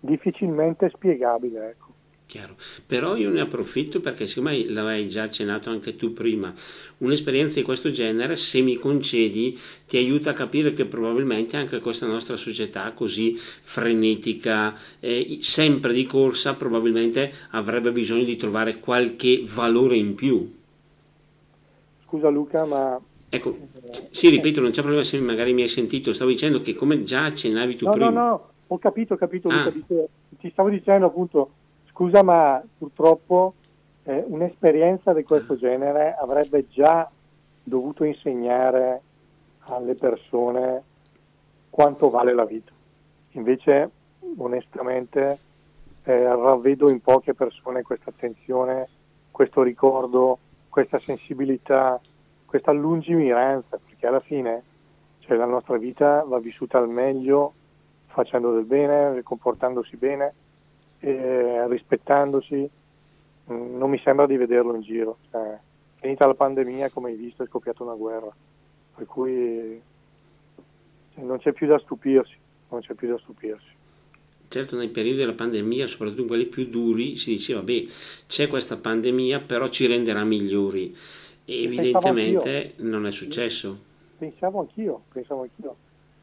difficilmente 0.00 0.90
spiegabile. 0.90 1.70
Ecco. 1.70 1.86
Chiaro. 2.28 2.56
Però 2.84 3.16
io 3.16 3.30
ne 3.30 3.40
approfitto 3.40 4.00
perché 4.00 4.26
siccome 4.26 4.68
l'avevi 4.68 5.08
già 5.08 5.22
accennato 5.22 5.70
anche 5.70 5.96
tu 5.96 6.12
prima, 6.12 6.52
un'esperienza 6.98 7.58
di 7.58 7.64
questo 7.64 7.90
genere, 7.90 8.36
se 8.36 8.60
mi 8.60 8.76
concedi, 8.76 9.58
ti 9.86 9.96
aiuta 9.96 10.30
a 10.30 10.32
capire 10.34 10.72
che 10.72 10.84
probabilmente 10.84 11.56
anche 11.56 11.78
questa 11.80 12.06
nostra 12.06 12.36
società 12.36 12.92
così 12.92 13.34
frenetica, 13.34 14.76
eh, 15.00 15.38
sempre 15.40 15.94
di 15.94 16.04
corsa, 16.04 16.54
probabilmente 16.54 17.32
avrebbe 17.52 17.92
bisogno 17.92 18.24
di 18.24 18.36
trovare 18.36 18.78
qualche 18.78 19.42
valore 19.46 19.96
in 19.96 20.14
più. 20.14 20.54
Scusa 22.04 22.28
Luca, 22.28 22.66
ma... 22.66 23.00
Ecco, 23.30 23.56
sì, 24.10 24.28
ripeto, 24.28 24.60
non 24.60 24.72
c'è 24.72 24.82
problema 24.82 25.02
se 25.02 25.18
magari 25.18 25.54
mi 25.54 25.62
hai 25.62 25.68
sentito, 25.68 26.12
stavo 26.12 26.28
dicendo 26.28 26.60
che 26.60 26.74
come 26.74 27.04
già 27.04 27.24
accennavi 27.24 27.74
tu 27.74 27.86
no, 27.86 27.90
prima... 27.92 28.10
No, 28.10 28.20
no, 28.20 28.50
ho 28.66 28.78
capito, 28.78 29.14
ho 29.14 29.16
capito, 29.16 29.48
ah. 29.48 29.64
Luca, 29.64 30.04
ti 30.38 30.50
stavo 30.50 30.68
dicendo 30.68 31.06
appunto 31.06 31.52
Scusa, 31.98 32.22
ma 32.22 32.62
purtroppo 32.78 33.54
eh, 34.04 34.22
un'esperienza 34.28 35.12
di 35.12 35.24
questo 35.24 35.56
genere 35.56 36.14
avrebbe 36.14 36.68
già 36.68 37.10
dovuto 37.60 38.04
insegnare 38.04 39.02
alle 39.64 39.96
persone 39.96 40.82
quanto 41.68 42.08
vale 42.08 42.34
la 42.34 42.44
vita. 42.44 42.70
Invece, 43.32 43.90
onestamente, 44.36 45.38
eh, 46.04 46.22
ravvedo 46.22 46.88
in 46.88 47.00
poche 47.00 47.34
persone 47.34 47.82
questa 47.82 48.10
attenzione, 48.10 48.88
questo 49.32 49.62
ricordo, 49.62 50.38
questa 50.68 51.00
sensibilità, 51.00 52.00
questa 52.46 52.70
lungimiranza, 52.70 53.76
perché 53.84 54.06
alla 54.06 54.20
fine 54.20 54.62
cioè, 55.18 55.36
la 55.36 55.46
nostra 55.46 55.76
vita 55.78 56.22
va 56.22 56.38
vissuta 56.38 56.78
al 56.78 56.88
meglio, 56.88 57.54
facendo 58.06 58.52
del 58.52 58.66
bene, 58.66 59.20
comportandosi 59.24 59.96
bene 59.96 60.34
eh, 61.00 61.66
rispettandosi, 61.68 62.68
mm, 63.52 63.76
non 63.76 63.90
mi 63.90 64.00
sembra 64.02 64.26
di 64.26 64.36
vederlo 64.36 64.74
in 64.74 64.82
giro. 64.82 65.18
Cioè, 65.30 65.58
finita 65.96 66.26
la 66.26 66.34
pandemia, 66.34 66.90
come 66.90 67.10
hai 67.10 67.16
visto, 67.16 67.42
è 67.42 67.46
scoppiata 67.46 67.82
una 67.82 67.94
guerra, 67.94 68.34
per 68.96 69.06
cui 69.06 69.80
cioè, 71.14 71.24
non 71.24 71.38
c'è 71.38 71.52
più 71.52 71.66
da 71.66 71.78
stupirsi, 71.78 72.36
non 72.70 72.80
c'è 72.80 72.94
più 72.94 73.08
da 73.08 73.18
stupirsi. 73.18 73.76
Certo, 74.48 74.76
nei 74.76 74.88
periodi 74.88 75.18
della 75.18 75.34
pandemia, 75.34 75.86
soprattutto 75.86 76.22
in 76.22 76.26
quelli 76.26 76.46
più 76.46 76.68
duri, 76.68 77.16
si 77.16 77.32
diceva, 77.32 77.60
beh, 77.60 77.86
c'è 78.26 78.48
questa 78.48 78.78
pandemia, 78.78 79.40
però 79.40 79.68
ci 79.68 79.86
renderà 79.86 80.24
migliori. 80.24 80.96
E 81.44 81.62
evidentemente 81.62 82.72
non 82.76 83.06
è 83.06 83.10
successo. 83.10 83.78
Pensavo 84.16 84.60
anch'io, 84.60 85.02
pensavo 85.12 85.42
anch'io. 85.42 85.76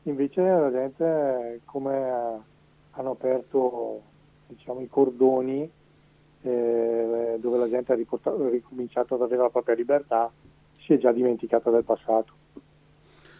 Invece 0.03 0.41
la 0.41 0.71
gente, 0.71 1.61
come 1.65 2.43
hanno 2.91 3.11
aperto 3.11 4.01
diciamo, 4.47 4.81
i 4.81 4.87
cordoni 4.87 5.69
eh, 6.41 7.37
dove 7.39 7.57
la 7.57 7.69
gente 7.69 7.93
ha, 7.93 7.95
ricominciato 7.95 9.15
ad 9.15 9.21
avere 9.21 9.41
la 9.41 9.49
propria 9.49 9.75
libertà, 9.75 10.31
si 10.77 10.93
è 10.93 10.97
già 10.97 11.11
dimenticata 11.11 11.69
del 11.71 11.83
passato. 11.83 12.33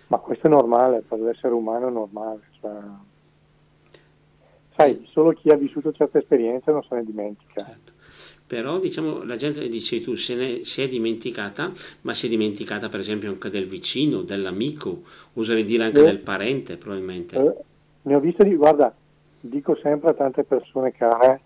Ma 0.08 0.18
questo 0.18 0.48
è 0.48 0.50
normale, 0.50 1.04
per 1.08 1.20
l'essere 1.20 1.54
umano 1.54 1.88
è 1.88 1.92
normale. 1.92 2.42
Cioè, 2.60 2.72
sai, 4.76 5.08
solo 5.10 5.32
chi 5.32 5.50
ha 5.50 5.56
vissuto 5.56 5.92
certe 5.92 6.20
esperienze 6.20 6.72
non 6.72 6.84
se 6.84 6.96
ne 6.96 7.04
dimentica. 7.04 7.64
Certo. 7.64 7.94
Però 8.48 8.78
diciamo, 8.78 9.24
la 9.24 9.38
gente 9.38 9.68
dice 9.68 10.00
tu 10.02 10.16
se 10.16 10.36
ne, 10.36 10.64
si 10.66 10.84
è 10.84 10.88
dimenticata, 10.88 11.72
ma 12.02 12.14
si 12.14 12.28
è 12.28 12.30
dimenticata 12.30 12.90
per 12.90 13.00
esempio 13.00 13.30
anche 13.30 13.50
del 13.50 13.68
vicino, 13.68 14.22
dell'amico, 14.22 15.02
oserei 15.34 15.64
dire 15.64 15.86
anche 15.86 16.02
eh, 16.02 16.06
del 16.06 16.20
parente 16.20 16.78
probabilmente. 16.78 17.36
Eh, 17.38 17.56
ne 18.04 18.16
ho 18.16 18.20
viste 18.20 18.44
di, 18.44 18.56
guarda, 18.56 18.94
dico 19.48 19.76
sempre 19.76 20.12
a 20.12 20.14
tante 20.14 20.44
persone 20.44 20.92
care, 20.92 21.42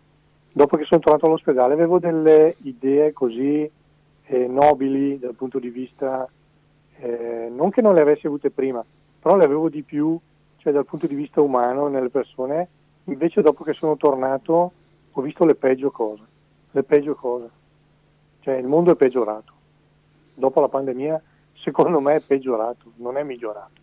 dopo 0.52 0.78
che 0.78 0.86
sono 0.86 1.02
tornato 1.02 1.26
all'ospedale 1.26 1.74
avevo 1.74 2.00
delle 2.00 2.56
idee 2.64 3.14
così 3.14 3.70
eh, 4.26 4.48
nobili 4.48 5.18
dal 5.20 5.36
punto 5.36 5.60
di 5.60 5.70
vista, 5.70 6.28
eh, 6.98 7.50
non 7.52 7.70
che 7.70 7.82
non 7.82 7.94
le 7.94 8.02
avessi 8.02 8.28
avute 8.28 8.52
prima, 8.52 8.84
però 9.20 9.36
le 9.36 9.46
avevo 9.46 9.70
di 9.70 9.82
più, 9.84 10.18
cioè 10.58 10.74
dal 10.74 10.86
punto 10.86 11.08
di 11.08 11.16
vista 11.16 11.42
umano 11.42 11.88
nelle 11.88 12.10
persone, 12.10 12.68
invece 13.06 13.42
dopo 13.42 13.64
che 13.64 13.74
sono 13.74 13.98
tornato 13.98 14.72
ho 15.12 15.22
visto 15.22 15.46
le 15.46 15.56
peggio 15.56 15.92
cose, 15.92 16.24
le 16.72 16.84
peggio 16.84 17.16
cose, 17.16 17.50
cioè 18.42 18.56
il 18.56 18.68
mondo 18.68 18.92
è 18.92 18.96
peggiorato, 18.96 19.54
dopo 20.34 20.62
la 20.62 20.70
pandemia 20.70 21.22
secondo 21.56 22.00
me 22.00 22.16
è 22.16 22.22
peggiorato, 22.22 22.92
non 22.98 23.18
è 23.18 23.24
migliorato, 23.24 23.82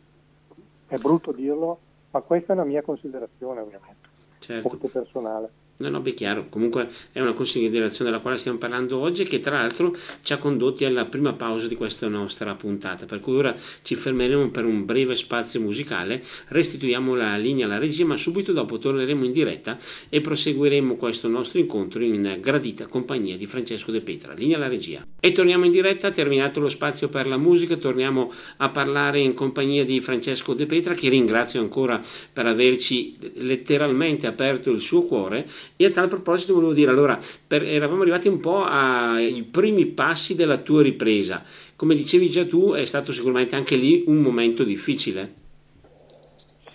è 0.87 0.97
brutto 0.97 1.33
dirlo, 1.33 1.79
ma 2.11 2.21
questa 2.21 2.53
è 2.53 2.57
una 2.57 2.65
mia 2.65 2.83
considerazione 2.83 3.61
ovviamente, 3.61 4.06
certo. 4.47 4.69
molto 4.69 4.89
personale. 4.89 5.51
No, 5.79 5.91
no, 5.91 6.01
beh, 6.01 6.15
chiaro, 6.15 6.47
comunque 6.49 6.89
è 7.13 7.21
una 7.21 7.35
considerazione 7.35 8.11
della 8.11 8.23
quale 8.23 8.39
stiamo 8.39 8.57
parlando 8.57 8.97
oggi 8.97 9.25
che 9.25 9.41
tra 9.41 9.59
l'altro 9.59 9.95
ci 10.23 10.33
ha 10.33 10.39
condotti 10.39 10.87
alla 10.87 11.05
prima 11.05 11.35
pausa 11.35 11.67
di 11.67 11.75
questa 11.75 12.09
nostra 12.09 12.55
puntata, 12.55 13.05
per 13.05 13.21
cui 13.21 13.37
ora 13.37 13.55
ci 13.83 13.95
fermeremo 13.95 14.49
per 14.49 14.65
un 14.65 14.87
breve 14.87 15.15
spazio 15.15 15.61
musicale, 15.61 16.23
restituiamo 16.49 17.15
la 17.15 17.37
linea 17.37 17.67
alla 17.67 17.77
regia, 17.77 18.07
ma 18.07 18.17
subito 18.17 18.53
dopo 18.53 18.79
torneremo 18.79 19.23
in 19.23 19.33
diretta 19.33 19.77
e 20.09 20.23
proseguiremo 20.23 20.97
questo 20.97 21.29
nostro 21.29 21.59
incontro 21.59 22.03
in 22.03 22.39
gradita 22.41 22.87
compagnia 22.87 23.37
di 23.37 23.45
Francesco 23.45 23.91
De 23.93 24.01
Petra. 24.01 24.33
Linea 24.33 24.57
alla 24.57 24.69
regia. 24.69 25.07
E 25.21 25.33
torniamo 25.33 25.67
in 25.67 25.73
diretta, 25.73 26.09
terminato 26.09 26.59
lo 26.59 26.71
spazio 26.71 27.11
per 27.11 27.27
la 27.27 27.37
musica, 27.37 27.77
torniamo 27.77 28.33
a 28.59 28.71
parlare 28.71 29.21
in 29.21 29.35
compagnia 29.35 29.85
di 29.85 30.01
Francesco 30.01 30.55
De 30.55 30.65
Petra, 30.65 30.95
che 30.95 31.11
ringrazio 31.11 31.61
ancora 31.61 32.03
per 32.33 32.47
averci 32.47 33.15
letteralmente 33.35 34.27
aperto 34.27 34.71
il 34.71 34.81
suo 34.81 35.03
cuore 35.03 35.47
e 35.77 35.85
a 35.87 35.91
tal 35.91 36.09
proposito 36.09 36.55
volevo 36.55 36.73
dire, 36.73 36.91
allora, 36.91 37.19
per, 37.47 37.63
eravamo 37.63 38.03
arrivati 38.03 38.29
un 38.29 38.41
po' 38.41 38.63
ai 38.63 39.43
primi 39.43 39.87
passi 39.87 40.35
della 40.35 40.59
tua 40.59 40.83
ripresa. 40.83 41.43
Come 41.75 41.95
dicevi 41.95 42.31
già 42.31 42.47
tu, 42.47 42.73
è 42.73 42.85
stato 42.85 43.13
sicuramente 43.13 43.57
anche 43.57 43.77
lì 43.77 44.05
un 44.07 44.17
momento 44.17 44.65
difficile. 44.65 45.45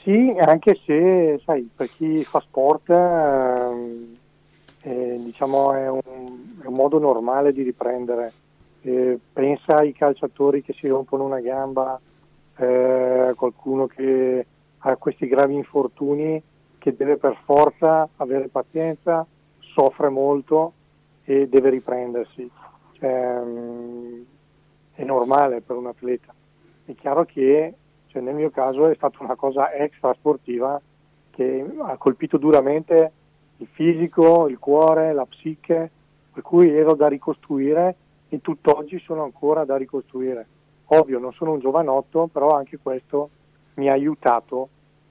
Sì, 0.03 0.33
anche 0.39 0.79
se, 0.85 1.39
sai, 1.45 1.69
per 1.75 1.89
chi 1.89 2.23
fa 2.23 2.39
sport, 2.39 2.89
eh, 2.89 4.17
eh, 4.81 5.19
diciamo, 5.19 5.73
è 5.73 5.89
un, 5.89 5.99
è 6.61 6.65
un, 6.65 6.73
modo 6.73 6.97
normale 6.97 7.53
di 7.53 7.61
riprendere. 7.61 8.33
Eh, 8.81 9.19
pensa 9.31 9.75
ai 9.75 9.93
calciatori 9.93 10.63
che 10.63 10.73
si 10.73 10.87
rompono 10.87 11.25
una 11.25 11.39
gamba, 11.39 11.99
eh, 12.57 13.33
qualcuno 13.35 13.85
che 13.85 14.45
ha 14.79 14.95
questi 14.95 15.27
gravi 15.27 15.53
infortuni 15.53 16.41
che 16.81 16.95
deve 16.95 17.17
per 17.17 17.37
forza 17.45 18.09
avere 18.15 18.47
pazienza, 18.47 19.23
soffre 19.59 20.09
molto 20.09 20.73
e 21.23 21.47
deve 21.47 21.69
riprendersi. 21.69 22.49
Cioè, 22.93 23.39
è 24.93 25.03
normale 25.03 25.61
per 25.61 25.75
un 25.75 25.85
atleta. 25.85 26.33
È 26.83 26.95
chiaro 26.95 27.23
che 27.25 27.75
cioè, 28.07 28.23
nel 28.23 28.33
mio 28.33 28.49
caso 28.49 28.87
è 28.87 28.95
stata 28.95 29.21
una 29.21 29.35
cosa 29.35 29.71
extra 29.71 30.11
sportiva 30.15 30.81
che 31.29 31.63
ha 31.81 31.97
colpito 31.97 32.39
duramente 32.39 33.11
il 33.57 33.67
fisico, 33.67 34.47
il 34.47 34.57
cuore, 34.57 35.13
la 35.13 35.27
psiche, 35.27 35.91
per 36.33 36.41
cui 36.41 36.75
ero 36.75 36.95
da 36.95 37.07
ricostruire 37.07 37.95
e 38.27 38.41
tutt'oggi 38.41 38.97
sono 39.01 39.21
ancora 39.21 39.65
da 39.65 39.77
ricostruire. 39.77 40.47
Ovvio, 40.85 41.19
non 41.19 41.31
sono 41.33 41.51
un 41.51 41.59
giovanotto, 41.59 42.25
però 42.25 42.57
anche 42.57 42.79
questo 42.81 43.29
mi 43.75 43.87
ha 43.87 43.93
aiutato, 43.93 44.69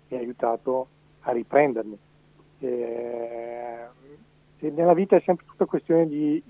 mi 0.09 0.17
ha 0.17 0.21
aiutato 0.21 0.89
a 1.21 1.33
riprendermi. 1.33 1.99
E, 2.61 3.79
e 4.59 4.71
nella 4.71 4.95
vita 4.95 5.17
è 5.17 5.23
sempre 5.25 5.47
tutta 5.47 5.65
questione 5.65 6.07
di 6.07 6.43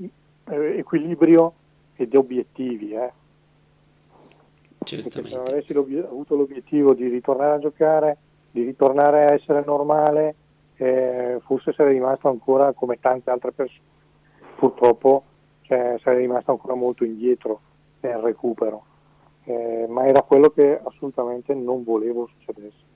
eh, 0.44 0.78
equilibrio 0.78 1.54
e 1.96 2.08
di 2.08 2.16
obiettivi. 2.16 2.94
Eh. 2.94 3.12
se 4.84 5.20
non 5.22 5.44
avessi 5.46 5.72
avuto 5.72 6.36
l'obiettivo 6.36 6.94
di 6.94 7.08
ritornare 7.08 7.54
a 7.54 7.58
giocare, 7.58 8.16
di 8.50 8.64
ritornare 8.64 9.26
a 9.26 9.32
essere 9.32 9.62
normale, 9.64 10.34
eh, 10.76 11.38
forse 11.44 11.72
sarei 11.72 11.94
rimasto 11.94 12.28
ancora 12.28 12.72
come 12.72 12.98
tante 12.98 13.30
altre 13.30 13.52
persone. 13.52 13.88
Purtroppo 14.56 15.24
cioè, 15.62 15.96
sarei 16.02 16.22
rimasto 16.22 16.50
ancora 16.50 16.74
molto 16.74 17.04
indietro 17.04 17.60
nel 18.00 18.16
recupero. 18.16 18.84
Eh, 19.44 19.86
ma 19.88 20.06
era 20.06 20.22
quello 20.22 20.50
che 20.50 20.80
assolutamente 20.82 21.54
non 21.54 21.84
volevo 21.84 22.26
succedesse. 22.26 22.89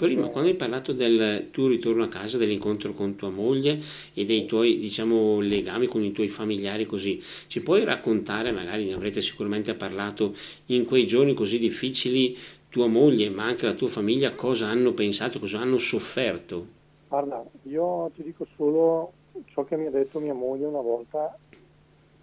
Prima, 0.00 0.28
quando 0.28 0.48
hai 0.48 0.56
parlato 0.56 0.94
del 0.94 1.48
tuo 1.50 1.68
ritorno 1.68 2.04
a 2.04 2.08
casa, 2.08 2.38
dell'incontro 2.38 2.94
con 2.94 3.16
tua 3.16 3.28
moglie 3.28 3.80
e 4.14 4.24
dei 4.24 4.46
tuoi, 4.46 4.78
diciamo, 4.78 5.40
legami 5.40 5.88
con 5.88 6.02
i 6.02 6.10
tuoi 6.10 6.28
familiari 6.28 6.86
così, 6.86 7.20
ci 7.48 7.60
puoi 7.60 7.84
raccontare, 7.84 8.50
magari 8.50 8.86
ne 8.86 8.94
avrete 8.94 9.20
sicuramente 9.20 9.74
parlato, 9.74 10.34
in 10.68 10.86
quei 10.86 11.06
giorni 11.06 11.34
così 11.34 11.58
difficili, 11.58 12.34
tua 12.70 12.86
moglie, 12.86 13.28
ma 13.28 13.44
anche 13.44 13.66
la 13.66 13.74
tua 13.74 13.88
famiglia, 13.88 14.32
cosa 14.32 14.68
hanno 14.68 14.94
pensato, 14.94 15.38
cosa 15.38 15.58
hanno 15.58 15.76
sofferto? 15.76 16.66
Guarda, 17.06 17.44
io 17.64 18.10
ti 18.14 18.22
dico 18.22 18.46
solo 18.56 19.12
ciò 19.52 19.64
che 19.64 19.76
mi 19.76 19.84
ha 19.84 19.90
detto 19.90 20.18
mia 20.18 20.32
moglie 20.32 20.64
una 20.64 20.80
volta 20.80 21.36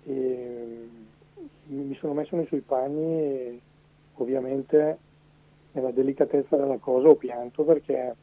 e 0.03 0.87
mi 1.67 1.95
sono 1.99 2.13
messo 2.13 2.35
nei 2.35 2.47
suoi 2.47 2.61
panni 2.61 3.19
e 3.21 3.59
ovviamente 4.15 4.97
nella 5.77 5.91
delicatezza 5.91 6.55
della 6.55 6.77
cosa 6.77 7.09
ho 7.09 7.15
pianto 7.15 7.63
perché 7.63 8.15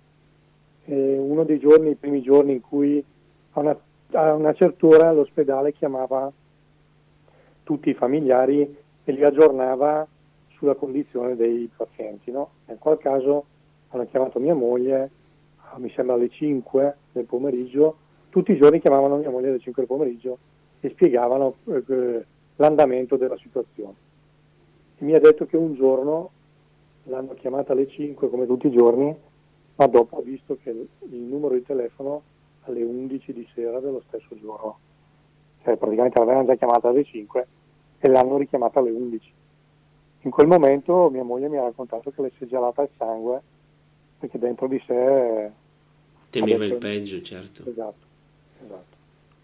è 0.85 0.93
uno 0.93 1.45
dei 1.45 1.59
giorni, 1.59 1.91
i 1.91 1.95
primi 1.95 2.21
giorni 2.21 2.53
in 2.53 2.61
cui 2.61 3.03
a 3.53 3.61
una, 3.61 3.79
a 4.13 4.35
una 4.35 4.53
certa 4.53 5.13
l'ospedale 5.13 5.73
chiamava 5.73 6.31
tutti 7.63 7.89
i 7.89 7.95
familiari 7.95 8.77
e 9.05 9.13
li 9.13 9.25
aggiornava 9.25 10.07
sulla 10.57 10.75
condizione 10.75 11.37
dei 11.37 11.71
pazienti. 11.75 12.31
No? 12.31 12.51
Nel 12.67 12.79
qual 12.79 12.99
caso 12.99 13.45
hanno 13.89 14.07
chiamato 14.07 14.39
mia 14.39 14.55
moglie, 14.55 15.11
mi 15.77 15.91
sembra 15.95 16.17
alle 16.17 16.29
5 16.29 16.97
del 17.13 17.25
pomeriggio, 17.25 17.97
tutti 18.29 18.53
i 18.53 18.59
giorni 18.59 18.81
chiamavano 18.81 19.17
mia 19.17 19.31
moglie 19.31 19.49
alle 19.49 19.61
5 19.61 19.87
del 19.87 19.97
pomeriggio 19.97 20.39
e 20.81 20.91
spiegavano 20.91 21.55
eh, 21.67 22.25
l'andamento 22.57 23.17
della 23.17 23.39
situazione. 23.39 23.95
E 24.99 25.05
mi 25.05 25.15
ha 25.15 25.21
detto 25.21 25.47
che 25.47 25.57
un 25.57 25.75
giorno 25.75 26.31
l'hanno 27.05 27.35
chiamata 27.35 27.73
alle 27.73 27.89
5 27.89 28.29
come 28.31 28.47
tutti 28.47 28.67
i 28.67 28.73
giorni, 28.73 29.15
ma 29.77 29.87
dopo 29.87 30.19
ha 30.19 30.23
visto 30.23 30.57
che 30.63 30.71
il 30.71 31.21
numero 31.21 31.55
di 31.55 31.63
telefono 31.63 32.23
alle 32.63 32.83
11 32.83 33.33
di 33.33 33.49
sera 33.55 33.81
dello 33.81 34.03
stesso 34.09 34.39
giorno. 34.41 34.79
Cioè 35.63 35.77
praticamente 35.77 36.19
l'avevano 36.19 36.47
già 36.47 36.57
chiamata 36.57 36.89
alle 36.89 37.05
5 37.05 37.47
e 37.99 38.09
l'hanno 38.09 38.37
richiamata 38.37 38.81
alle 38.81 38.91
11. 38.91 39.33
In 40.23 40.31
quel 40.31 40.47
momento 40.47 41.11
mia 41.11 41.23
moglie 41.23 41.49
mi 41.49 41.59
ha 41.59 41.63
raccontato 41.63 42.11
che 42.11 42.23
le 42.23 42.33
si 42.37 42.45
è 42.45 42.47
gelata 42.47 42.83
il 42.83 42.89
sangue 42.97 43.43
perché 44.19 44.39
dentro 44.39 44.69
di 44.69 44.83
sé... 44.87 45.51
Temeva 46.31 46.65
il 46.65 46.77
peggio, 46.77 47.21
certo. 47.23 47.63
Esatto, 47.69 48.07
esatto. 48.65 48.93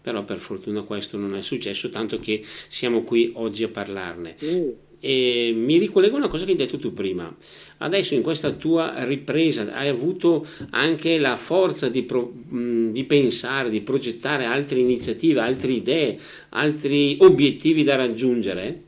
Però 0.01 0.23
per 0.23 0.39
fortuna 0.39 0.81
questo 0.81 1.17
non 1.17 1.35
è 1.35 1.41
successo, 1.41 1.89
tanto 1.89 2.19
che 2.19 2.41
siamo 2.43 3.03
qui 3.03 3.31
oggi 3.35 3.63
a 3.63 3.69
parlarne. 3.69 4.35
Sì 4.37 4.89
e 5.01 5.51
mi 5.55 5.79
ricollego 5.79 6.15
a 6.15 6.19
una 6.19 6.27
cosa 6.27 6.45
che 6.45 6.51
hai 6.51 6.57
detto 6.57 6.77
tu 6.77 6.93
prima. 6.93 7.35
Adesso 7.79 8.13
in 8.13 8.21
questa 8.21 8.51
tua 8.51 9.03
ripresa 9.03 9.73
hai 9.73 9.87
avuto 9.87 10.45
anche 10.69 11.17
la 11.17 11.35
forza 11.37 11.89
di, 11.89 12.03
pro, 12.03 12.31
di 12.31 13.03
pensare, 13.05 13.69
di 13.69 13.81
progettare 13.81 14.45
altre 14.45 14.79
iniziative, 14.79 15.41
altre 15.41 15.71
idee, 15.71 16.19
altri 16.49 17.17
obiettivi 17.19 17.83
da 17.83 17.95
raggiungere 17.95 18.81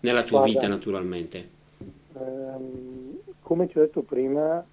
nella 0.00 0.22
tua 0.22 0.38
Guarda, 0.38 0.54
vita 0.54 0.68
naturalmente. 0.68 1.48
Ehm, 2.14 3.18
come 3.42 3.66
ti 3.66 3.76
ho 3.76 3.80
detto 3.80 4.02
prima, 4.02 4.64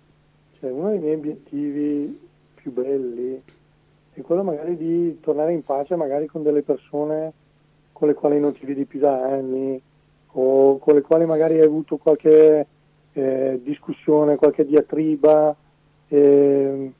cioè 0.59 0.69
uno 0.69 0.89
dei 0.91 0.99
miei 0.99 1.15
obiettivi 1.15 2.19
più 2.53 2.71
belli 2.71 3.41
è 4.13 4.21
quello 4.21 4.43
magari 4.43 4.77
di 4.77 5.19
tornare 5.19 5.51
in 5.51 5.63
pace 5.63 5.95
magari 5.95 6.27
con 6.27 6.41
delle 6.41 6.61
persone 6.61 7.33
con 7.91 8.07
le 8.07 8.13
quali 8.13 8.39
non 8.39 8.53
ti 8.53 8.65
vedi 8.65 8.85
più 8.85 8.99
da 8.99 9.21
anni, 9.23 9.81
o 10.37 10.77
con 10.79 10.95
le 10.95 11.01
quali 11.01 11.25
magari 11.25 11.55
hai 11.59 11.65
avuto 11.65 11.97
qualche 11.97 12.67
eh, 13.13 13.59
discussione, 13.63 14.35
qualche 14.35 14.65
diatriba. 14.65 15.55
Eh, 16.07 16.91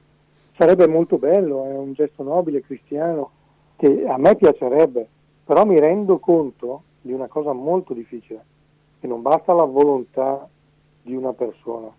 sarebbe 0.57 0.87
molto 0.87 1.17
bello, 1.17 1.65
è 1.65 1.77
un 1.77 1.93
gesto 1.93 2.23
nobile, 2.23 2.61
cristiano, 2.61 3.31
che 3.75 4.05
a 4.07 4.17
me 4.17 4.35
piacerebbe, 4.35 5.07
però 5.43 5.65
mi 5.65 5.79
rendo 5.79 6.17
conto 6.17 6.83
di 7.01 7.11
una 7.11 7.27
cosa 7.27 7.51
molto 7.51 7.93
difficile, 7.93 8.43
che 8.99 9.07
non 9.07 9.21
basta 9.21 9.53
la 9.53 9.65
volontà 9.65 10.47
di 11.01 11.15
una 11.15 11.33
persona, 11.33 11.91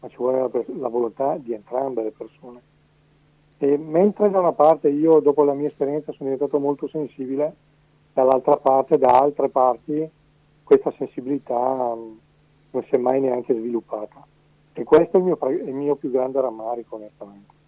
ma 0.00 0.08
ci 0.08 0.16
vuole 0.16 0.38
la, 0.38 0.50
la 0.78 0.88
volontà 0.88 1.36
di 1.36 1.52
entrambe 1.52 2.02
le 2.02 2.12
persone. 2.12 2.60
E 3.58 3.76
mentre 3.76 4.30
da 4.30 4.40
una 4.40 4.52
parte 4.52 4.88
io 4.88 5.20
dopo 5.20 5.44
la 5.44 5.52
mia 5.52 5.68
esperienza 5.68 6.12
sono 6.12 6.30
diventato 6.30 6.58
molto 6.58 6.88
sensibile, 6.88 7.54
dall'altra 8.14 8.56
parte, 8.56 8.96
da 8.96 9.10
altre 9.10 9.50
parti, 9.50 10.10
questa 10.70 10.94
sensibilità 10.98 11.94
mm, 11.96 12.16
non 12.70 12.84
si 12.84 12.94
è 12.94 12.96
mai 12.96 13.20
neanche 13.20 13.52
sviluppata. 13.52 14.24
E 14.72 14.84
questo 14.84 15.16
è 15.16 15.18
il 15.18 15.24
mio, 15.24 15.38
il 15.66 15.74
mio 15.74 15.96
più 15.96 16.12
grande 16.12 16.40
rammarico, 16.40 16.94
onestamente. 16.94 17.58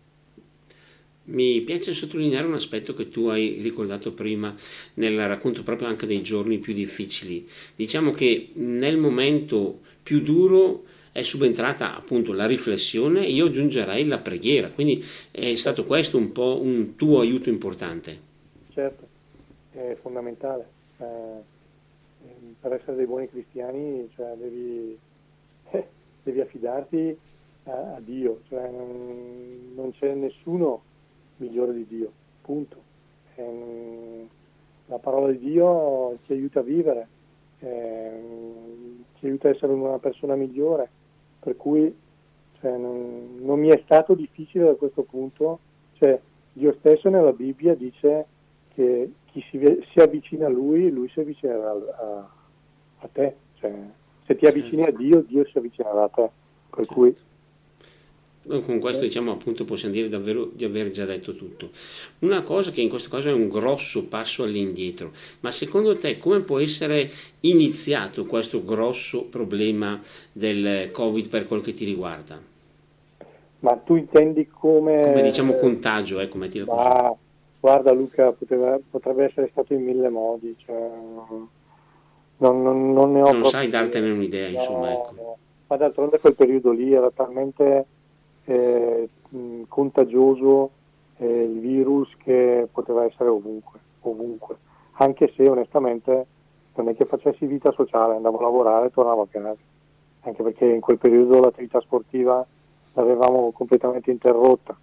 Mi 1.25 1.61
piace 1.63 1.95
sottolineare 1.95 2.47
un 2.47 2.55
aspetto 2.55 2.95
che 2.95 3.09
tu 3.09 3.27
hai 3.27 3.61
ricordato 3.61 4.13
prima 4.13 4.55
nel 4.95 5.27
racconto 5.27 5.65
proprio 5.65 5.89
anche 5.89 6.07
dei 6.07 6.23
giorni 6.23 6.59
più 6.59 6.73
difficili. 6.73 7.47
Diciamo 7.75 8.11
che 8.11 8.51
nel 8.55 8.99
momento 8.99 9.81
più 10.01 10.21
duro 10.21 10.85
è 11.11 11.23
subentrata 11.23 11.97
appunto 11.97 12.33
la 12.33 12.47
riflessione 12.47 13.27
e 13.27 13.33
io 13.33 13.47
aggiungerei 13.47 14.07
la 14.07 14.19
preghiera, 14.19 14.71
quindi 14.71 15.05
è 15.31 15.55
stato 15.57 15.85
questo 15.87 16.19
un 16.19 16.33
po' 16.33 16.61
un 16.63 16.95
tuo 16.97 17.21
aiuto 17.21 17.49
importante. 17.49 18.19
Certo, 18.73 19.07
è 19.73 19.97
fondamentale. 20.01 20.67
Eh 20.99 21.51
per 22.61 22.73
essere 22.75 22.97
dei 22.97 23.07
buoni 23.07 23.29
cristiani 23.29 24.09
cioè, 24.15 24.35
devi, 24.37 24.97
eh, 25.71 25.89
devi, 26.23 26.41
affidarti 26.41 27.19
a, 27.65 27.95
a 27.97 28.01
Dio, 28.01 28.41
cioè, 28.49 28.71
non, 28.71 29.73
non, 29.75 29.93
c'è 29.93 30.15
nessuno 30.15 30.83
migliore 31.37 31.73
di 31.73 31.87
Dio, 31.87 32.13
punto. 32.41 32.91
Eh, 33.35 34.29
la 34.87 34.99
parola 34.99 35.33
di 35.33 35.39
Dio 35.39 36.19
ci 36.25 36.33
aiuta 36.33 36.61
a 36.61 36.65
vivere, 36.65 37.09
eh, 37.61 38.21
ci 39.19 39.27
aiuta 39.27 39.49
a 39.49 39.51
essere 39.51 39.73
una 39.73 39.99
persona 39.99 40.35
migliore, 40.35 40.89
per 41.41 41.57
cui 41.57 41.95
cioè, 42.61 42.77
non, 42.77 43.39
non, 43.41 43.59
mi 43.59 43.69
è 43.69 43.81
stato 43.85 44.15
difficile 44.15 44.67
da 44.67 44.75
questo 44.75 45.03
punto, 45.03 45.59
cioè, 45.95 46.19
Dio 46.53 46.75
stesso 46.79 47.09
nella 47.09 47.33
Bibbia 47.33 47.75
dice 47.75 48.27
che 48.75 49.11
chi 49.33 49.45
si, 49.51 49.59
si 49.91 49.99
avvicina 49.99 50.47
a 50.47 50.51
Lui, 50.51 50.91
Lui 50.91 51.09
si 51.09 51.21
avvicinerà 51.21 51.71
a, 51.71 52.29
a, 52.99 53.09
te, 53.11 53.35
cioè, 53.59 53.73
se 54.27 54.37
ti 54.37 54.47
avvicini 54.47 54.85
a 54.85 54.91
Dio, 54.91 55.23
Dio 55.23 55.45
si 55.47 55.59
avvicinerà 55.59 56.05
a 56.05 56.09
te, 56.09 56.31
per 56.71 56.87
cui 56.87 57.15
con 58.45 58.81
questo 58.81 59.05
diciamo 59.05 59.31
appunto 59.31 59.65
possiamo 59.65 59.95
dire 59.95 60.09
davvero 60.09 60.51
di 60.53 60.65
aver 60.65 60.91
già 60.91 61.05
detto 61.05 61.35
tutto. 61.37 61.71
Una 62.21 62.43
cosa 62.43 62.73
che 62.73 62.81
in 62.81 62.89
questo 62.89 63.09
caso 63.09 63.29
è 63.29 63.33
un 63.33 63.49
grosso 63.49 64.07
passo 64.07 64.43
all'indietro, 64.43 65.13
ma 65.41 65.51
secondo 65.53 65.97
te 65.97 66.19
come 66.19 66.41
può 66.41 66.59
essere 66.59 67.09
iniziato 67.41 68.27
questo 68.27 68.65
grosso 68.65 69.27
problema 69.27 70.01
del 70.33 70.91
Covid 70.91 71.29
per 71.29 71.47
quel 71.47 71.63
che 71.63 71.73
ti 71.73 71.85
riguarda? 71.85 72.41
Ma 73.61 73.77
tu 73.77 73.95
intendi 73.95 74.49
come... 74.49 75.03
Come 75.03 75.23
diciamo 75.23 75.55
contagio, 75.55 76.19
ecco, 76.19 76.37
mettila 76.37 76.65
così. 76.65 76.77
Ma, 76.77 77.17
guarda 77.63 77.93
Luca, 77.93 78.33
poteva, 78.33 78.77
potrebbe 78.91 79.27
essere 79.27 79.49
stato 79.53 79.73
in 79.73 79.85
mille 79.85 80.09
modi, 80.09 80.53
cioè, 80.59 80.91
non, 82.39 82.61
non, 82.61 82.93
non, 82.93 83.13
ne 83.13 83.23
ho... 83.23 83.31
Non 83.31 83.45
sai 83.45 83.69
dartene 83.69 84.11
un'idea, 84.11 84.51
no, 84.51 84.59
insomma, 84.59 84.91
ecco. 84.91 85.39
Ma 85.69 85.77
d'altronde 85.77 86.19
quel 86.19 86.35
periodo 86.35 86.73
lì 86.73 86.93
era 86.93 87.09
talmente 87.13 87.87
eh, 88.47 89.09
contagioso 89.69 90.71
eh, 91.19 91.43
il 91.45 91.61
virus 91.61 92.13
che 92.17 92.67
poteva 92.73 93.05
essere 93.05 93.29
ovunque, 93.29 93.79
ovunque, 94.01 94.57
anche 94.95 95.33
se 95.37 95.49
onestamente 95.49 96.27
non 96.75 96.89
è 96.89 96.97
che 96.97 97.05
facessi 97.05 97.47
vita 97.47 97.71
sociale, 97.71 98.17
andavo 98.17 98.39
a 98.39 98.43
lavorare 98.43 98.87
e 98.87 98.91
tornavo 98.91 99.23
a 99.23 99.29
casa, 99.31 99.55
anche 100.23 100.43
perché 100.43 100.65
in 100.65 100.81
quel 100.81 100.99
periodo 100.99 101.39
l'attività 101.39 101.81
sportiva 101.81 102.45
l'avevamo 102.95 103.53
completamente 103.53 104.11
interrotta, 104.11 104.77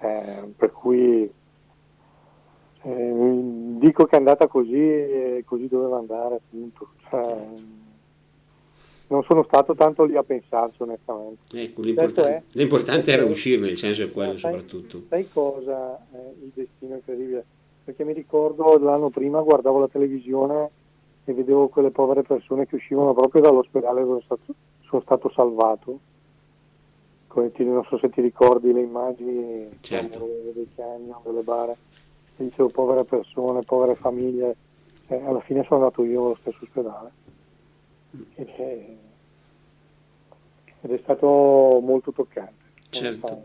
eh, 0.00 0.54
per 0.56 0.72
cui 0.72 1.30
eh, 2.84 3.78
dico 3.78 4.04
che 4.04 4.14
è 4.14 4.18
andata 4.18 4.46
così 4.46 4.76
e 4.76 5.42
così 5.46 5.68
doveva 5.68 5.98
andare 5.98 6.36
appunto. 6.36 6.88
Cioè, 7.08 7.46
non 9.06 9.22
sono 9.24 9.44
stato 9.44 9.74
tanto 9.74 10.04
lì 10.04 10.16
a 10.16 10.22
pensarci 10.22 10.82
onestamente. 10.82 11.60
Ecco, 11.60 11.82
l'importante, 11.82 12.30
certo 12.30 12.46
è, 12.46 12.58
l'importante 12.58 13.12
era 13.12 13.24
uscirne, 13.24 13.68
il 13.68 13.78
senso 13.78 14.02
è 14.02 14.10
quello 14.10 14.36
sai, 14.36 14.52
soprattutto. 14.52 15.02
Sai 15.08 15.28
cosa? 15.30 15.98
Eh, 16.12 16.44
il 16.44 16.52
destino 16.54 16.94
incredibile. 16.94 17.44
Perché 17.84 18.04
mi 18.04 18.12
ricordo 18.12 18.78
l'anno 18.78 19.10
prima 19.10 19.40
guardavo 19.40 19.78
la 19.78 19.88
televisione 19.88 20.70
e 21.24 21.32
vedevo 21.32 21.68
quelle 21.68 21.90
povere 21.90 22.22
persone 22.22 22.66
che 22.66 22.76
uscivano 22.76 23.14
proprio 23.14 23.42
dall'ospedale 23.42 24.02
dove 24.02 24.22
sono 24.26 24.38
stato, 24.38 24.54
sono 24.88 25.02
stato 25.02 25.30
salvato. 25.30 25.98
Come 27.28 27.50
ti, 27.52 27.64
non 27.64 27.84
so 27.84 27.98
se 27.98 28.10
ti 28.10 28.20
ricordi 28.20 28.72
le 28.72 28.80
immagini 28.80 29.68
certo. 29.80 30.28
dei 30.52 30.68
camion, 30.74 31.18
delle 31.24 31.42
bare. 31.42 31.76
E 32.36 32.44
dicevo 32.44 32.68
povere 32.68 33.04
persone, 33.04 33.62
povere 33.62 33.94
famiglie. 33.94 34.56
Eh, 35.06 35.22
alla 35.24 35.40
fine 35.40 35.62
sono 35.64 35.80
andato 35.80 36.02
io 36.04 36.24
allo 36.24 36.38
stesso 36.40 36.58
ospedale 36.62 37.12
ed 38.34 38.48
è, 38.48 38.96
ed 40.80 40.90
è 40.90 40.98
stato 41.02 41.80
molto 41.82 42.12
toccante. 42.12 42.62
Certo, 42.94 43.42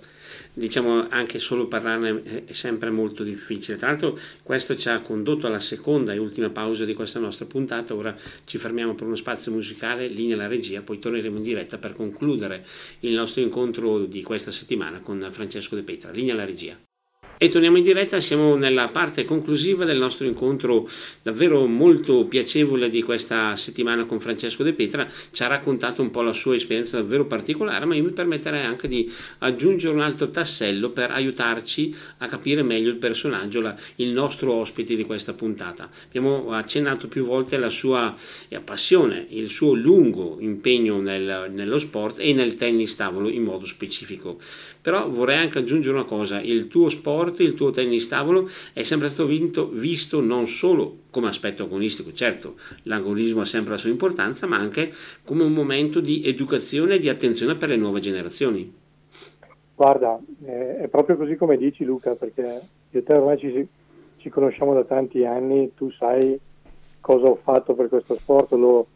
diciamo 0.54 1.08
anche 1.10 1.40
solo 1.40 1.68
parlarne 1.68 2.46
è 2.46 2.54
sempre 2.54 2.92
molto 2.92 3.24
difficile. 3.24 3.78
Tra 3.78 3.88
l'altro 3.88 4.16
questo 4.44 4.76
ci 4.76 4.90
ha 4.90 5.02
condotto 5.02 5.48
alla 5.48 5.60
seconda 5.60 6.14
e 6.14 6.20
ultima 6.20 6.52
pausa 6.52 6.86
di 6.86 6.94
questa 6.94 7.20
nostra 7.20 7.48
puntata, 7.48 7.96
ora 7.96 8.16
ci 8.46 8.60
fermiamo 8.60 8.94
per 8.94 9.08
uno 9.08 9.16
spazio 9.16 9.52
musicale, 9.52 10.08
linea 10.08 10.36
la 10.36 10.48
regia, 10.48 10.84
poi 10.84 11.00
torneremo 11.00 11.38
in 11.38 11.44
diretta 11.44 11.80
per 11.80 11.96
concludere 11.96 12.64
il 13.00 13.14
nostro 13.14 13.42
incontro 13.42 14.06
di 14.06 14.22
questa 14.22 14.52
settimana 14.52 15.00
con 15.02 15.28
Francesco 15.32 15.74
De 15.74 15.82
Petra. 15.82 16.12
Linea 16.12 16.36
la 16.36 16.46
regia. 16.46 16.78
E 17.42 17.48
torniamo 17.48 17.78
in 17.78 17.84
diretta, 17.84 18.20
siamo 18.20 18.58
nella 18.58 18.90
parte 18.90 19.24
conclusiva 19.24 19.86
del 19.86 19.98
nostro 19.98 20.28
incontro 20.28 20.90
davvero 21.22 21.66
molto 21.68 22.26
piacevole 22.26 22.90
di 22.90 23.02
questa 23.02 23.56
settimana 23.56 24.04
con 24.04 24.20
Francesco 24.20 24.62
De 24.62 24.74
Petra, 24.74 25.08
ci 25.32 25.42
ha 25.44 25.48
raccontato 25.48 26.02
un 26.02 26.12
po' 26.12 26.22
la 26.22 26.34
sua 26.34 26.56
esperienza 26.56 26.98
davvero 26.98 27.28
particolare, 27.28 27.86
ma 27.86 27.96
io 27.96 28.04
mi 28.04 28.12
permetterei 28.12 28.66
anche 28.66 28.90
di 28.90 29.10
aggiungere 29.38 29.94
un 29.94 30.02
altro 30.02 30.30
tassello 30.32 30.90
per 30.90 31.12
aiutarci 31.12 31.96
a 32.18 32.28
capire 32.28 32.62
meglio 32.62 32.90
il 32.90 32.98
personaggio, 32.98 33.62
la, 33.62 33.74
il 33.96 34.10
nostro 34.10 34.52
ospite 34.56 34.98
di 34.98 35.06
questa 35.06 35.32
puntata. 35.32 35.90
Abbiamo 36.08 36.52
accennato 36.52 37.08
più 37.08 37.24
volte 37.24 37.58
la 37.58 37.70
sua 37.70 38.14
eh, 38.50 38.60
passione, 38.60 39.28
il 39.30 39.50
suo 39.50 39.76
lungo 39.76 40.36
impegno 40.42 41.00
nel, 41.00 41.50
nello 41.54 41.80
sport 41.80 42.18
e 42.20 42.34
nel 42.34 42.56
tennis 42.56 42.98
tavolo 42.98 43.30
in 43.30 43.44
modo 43.44 43.66
specifico. 43.66 44.40
Però 44.82 45.10
vorrei 45.10 45.38
anche 45.38 45.60
aggiungere 45.60 45.96
una 45.96 46.06
cosa, 46.06 46.42
il 46.42 46.68
tuo 46.68 46.90
sport, 46.90 47.28
il 47.38 47.54
tuo 47.54 47.70
tennis 47.70 48.08
tavolo 48.08 48.50
è 48.74 48.84
sempre 48.84 49.10
stato 49.10 49.28
vinto, 49.28 49.70
visto 49.70 50.22
non 50.22 50.48
solo 50.48 50.98
come 51.10 51.28
aspetto 51.28 51.64
agonistico, 51.64 52.14
certo 52.14 52.56
l'agonismo 52.84 53.42
ha 53.42 53.46
sempre 53.46 53.74
la 53.74 53.78
sua 53.78 53.90
importanza, 53.90 54.48
ma 54.48 54.58
anche 54.58 54.92
come 55.24 55.44
un 55.44 55.54
momento 55.54 56.00
di 56.00 56.24
educazione 56.26 56.96
e 56.96 57.00
di 57.00 57.10
attenzione 57.10 57.56
per 57.56 57.70
le 57.70 57.78
nuove 57.78 58.00
generazioni. 58.00 58.74
Guarda, 59.76 60.20
è 60.44 60.88
proprio 60.90 61.16
così 61.16 61.36
come 61.36 61.56
dici 61.56 61.86
Luca, 61.86 62.16
perché 62.16 62.62
io 62.90 63.00
e 63.00 63.04
te 63.04 63.14
ormai 63.14 63.38
ci, 63.38 63.68
ci 64.18 64.30
conosciamo 64.30 64.74
da 64.74 64.84
tanti 64.84 65.24
anni, 65.24 65.72
tu 65.76 65.90
sai 65.92 66.38
cosa 67.00 67.28
ho 67.28 67.40
fatto 67.42 67.74
per 67.76 67.88
questo 67.88 68.16
sport, 68.16 68.52
lo, 68.52 68.88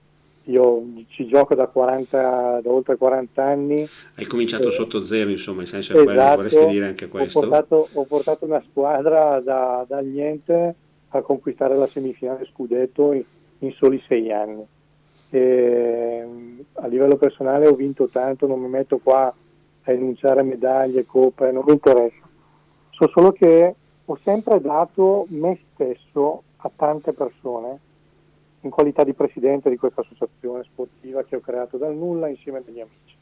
io 0.45 0.83
ci 1.07 1.25
gioco 1.27 1.55
da, 1.55 1.67
40, 1.67 2.61
da 2.61 2.69
oltre 2.69 2.97
40 2.97 3.43
anni. 3.43 3.87
Hai 4.15 4.25
cominciato 4.25 4.67
eh, 4.67 4.71
sotto 4.71 5.03
zero, 5.03 5.29
insomma, 5.29 5.61
in 5.61 5.67
senso 5.67 5.93
esatto, 5.93 6.05
quello, 6.05 6.35
vorresti 6.35 6.65
dire 6.67 6.85
anche 6.87 7.07
questo? 7.07 7.39
Ho 7.39 7.41
portato, 7.41 7.89
ho 7.93 8.03
portato 8.03 8.45
una 8.45 8.63
squadra 8.69 9.39
da, 9.39 9.85
dal 9.87 10.05
niente 10.05 10.75
a 11.09 11.21
conquistare 11.21 11.77
la 11.77 11.87
semifinale 11.87 12.47
scudetto 12.51 13.13
in, 13.13 13.23
in 13.59 13.71
soli 13.73 14.01
sei 14.07 14.31
anni. 14.31 14.65
E, 15.29 16.27
a 16.73 16.87
livello 16.87 17.15
personale 17.15 17.67
ho 17.67 17.75
vinto 17.75 18.07
tanto, 18.07 18.45
non 18.45 18.59
mi 18.59 18.69
metto 18.69 18.97
qua 18.97 19.33
a 19.85 19.91
enunciare 19.91 20.43
medaglie, 20.43 21.05
coppe, 21.05 21.51
non 21.51 21.63
mi 21.65 21.73
interessa. 21.73 22.21
So 22.89 23.09
solo 23.13 23.31
che 23.31 23.75
ho 24.05 24.19
sempre 24.23 24.59
dato 24.59 25.25
me 25.29 25.59
stesso 25.73 26.43
a 26.57 26.71
tante 26.75 27.13
persone 27.13 27.79
in 28.63 28.69
qualità 28.69 29.03
di 29.03 29.13
presidente 29.13 29.69
di 29.69 29.77
questa 29.77 30.01
associazione 30.01 30.63
sportiva 30.63 31.23
che 31.23 31.35
ho 31.35 31.41
creato 31.41 31.77
dal 31.77 31.95
nulla 31.95 32.27
insieme 32.27 32.63
agli 32.65 32.79
amici. 32.79 33.15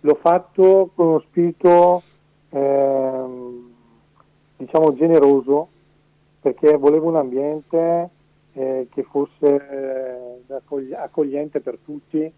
L'ho 0.00 0.14
fatto 0.20 0.90
con 0.94 1.06
uno 1.08 1.20
spirito 1.20 2.02
ehm, 2.50 3.72
diciamo 4.56 4.94
generoso 4.94 5.68
perché 6.40 6.76
volevo 6.76 7.08
un 7.08 7.16
ambiente 7.16 8.10
eh, 8.52 8.88
che 8.90 9.02
fosse 9.04 10.40
eh, 10.48 10.94
accogliente 10.94 11.60
per 11.60 11.78
tutti, 11.84 12.32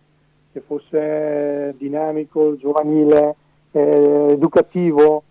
che 0.52 0.60
fosse 0.60 1.74
dinamico, 1.78 2.56
giovanile, 2.56 3.36
eh, 3.72 4.28
educativo. 4.30 5.22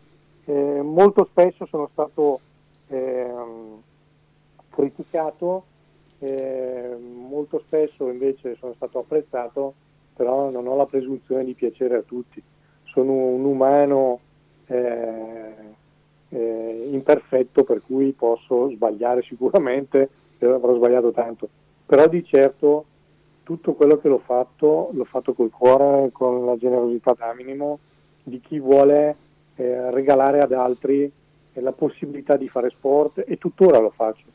Eh, 0.45 0.81
molto 0.81 1.25
spesso 1.29 1.65
sono 1.67 1.87
stato 1.91 2.39
ehm, 2.87 3.81
criticato 4.71 5.65
eh, 6.23 6.95
molto 6.97 7.61
spesso 7.65 8.09
invece 8.09 8.55
sono 8.55 8.73
stato 8.75 8.99
apprezzato, 8.99 9.73
però 10.15 10.49
non 10.49 10.67
ho 10.67 10.75
la 10.77 10.85
presunzione 10.85 11.43
di 11.43 11.53
piacere 11.53 11.97
a 11.97 12.01
tutti. 12.01 12.41
Sono 12.85 13.11
un 13.11 13.43
umano 13.43 14.19
eh, 14.67 15.53
eh, 16.29 16.89
imperfetto 16.91 17.65
per 17.65 17.81
cui 17.85 18.13
posso 18.13 18.69
sbagliare 18.69 19.21
sicuramente, 19.23 20.09
avrò 20.39 20.75
sbagliato 20.75 21.11
tanto, 21.11 21.49
però 21.85 22.07
di 22.07 22.23
certo 22.23 22.85
tutto 23.43 23.73
quello 23.73 23.97
che 23.97 24.07
l'ho 24.07 24.21
fatto 24.23 24.91
l'ho 24.93 25.03
fatto 25.03 25.33
col 25.33 25.51
cuore, 25.51 26.09
con 26.13 26.45
la 26.45 26.55
generosità 26.55 27.13
da 27.17 27.33
minimo 27.33 27.79
di 28.23 28.39
chi 28.39 28.59
vuole 28.59 29.15
eh, 29.55 29.91
regalare 29.91 30.39
ad 30.39 30.53
altri 30.53 31.11
la 31.55 31.73
possibilità 31.73 32.37
di 32.37 32.47
fare 32.47 32.69
sport 32.69 33.23
e 33.27 33.37
tuttora 33.37 33.79
lo 33.79 33.89
faccio. 33.89 34.25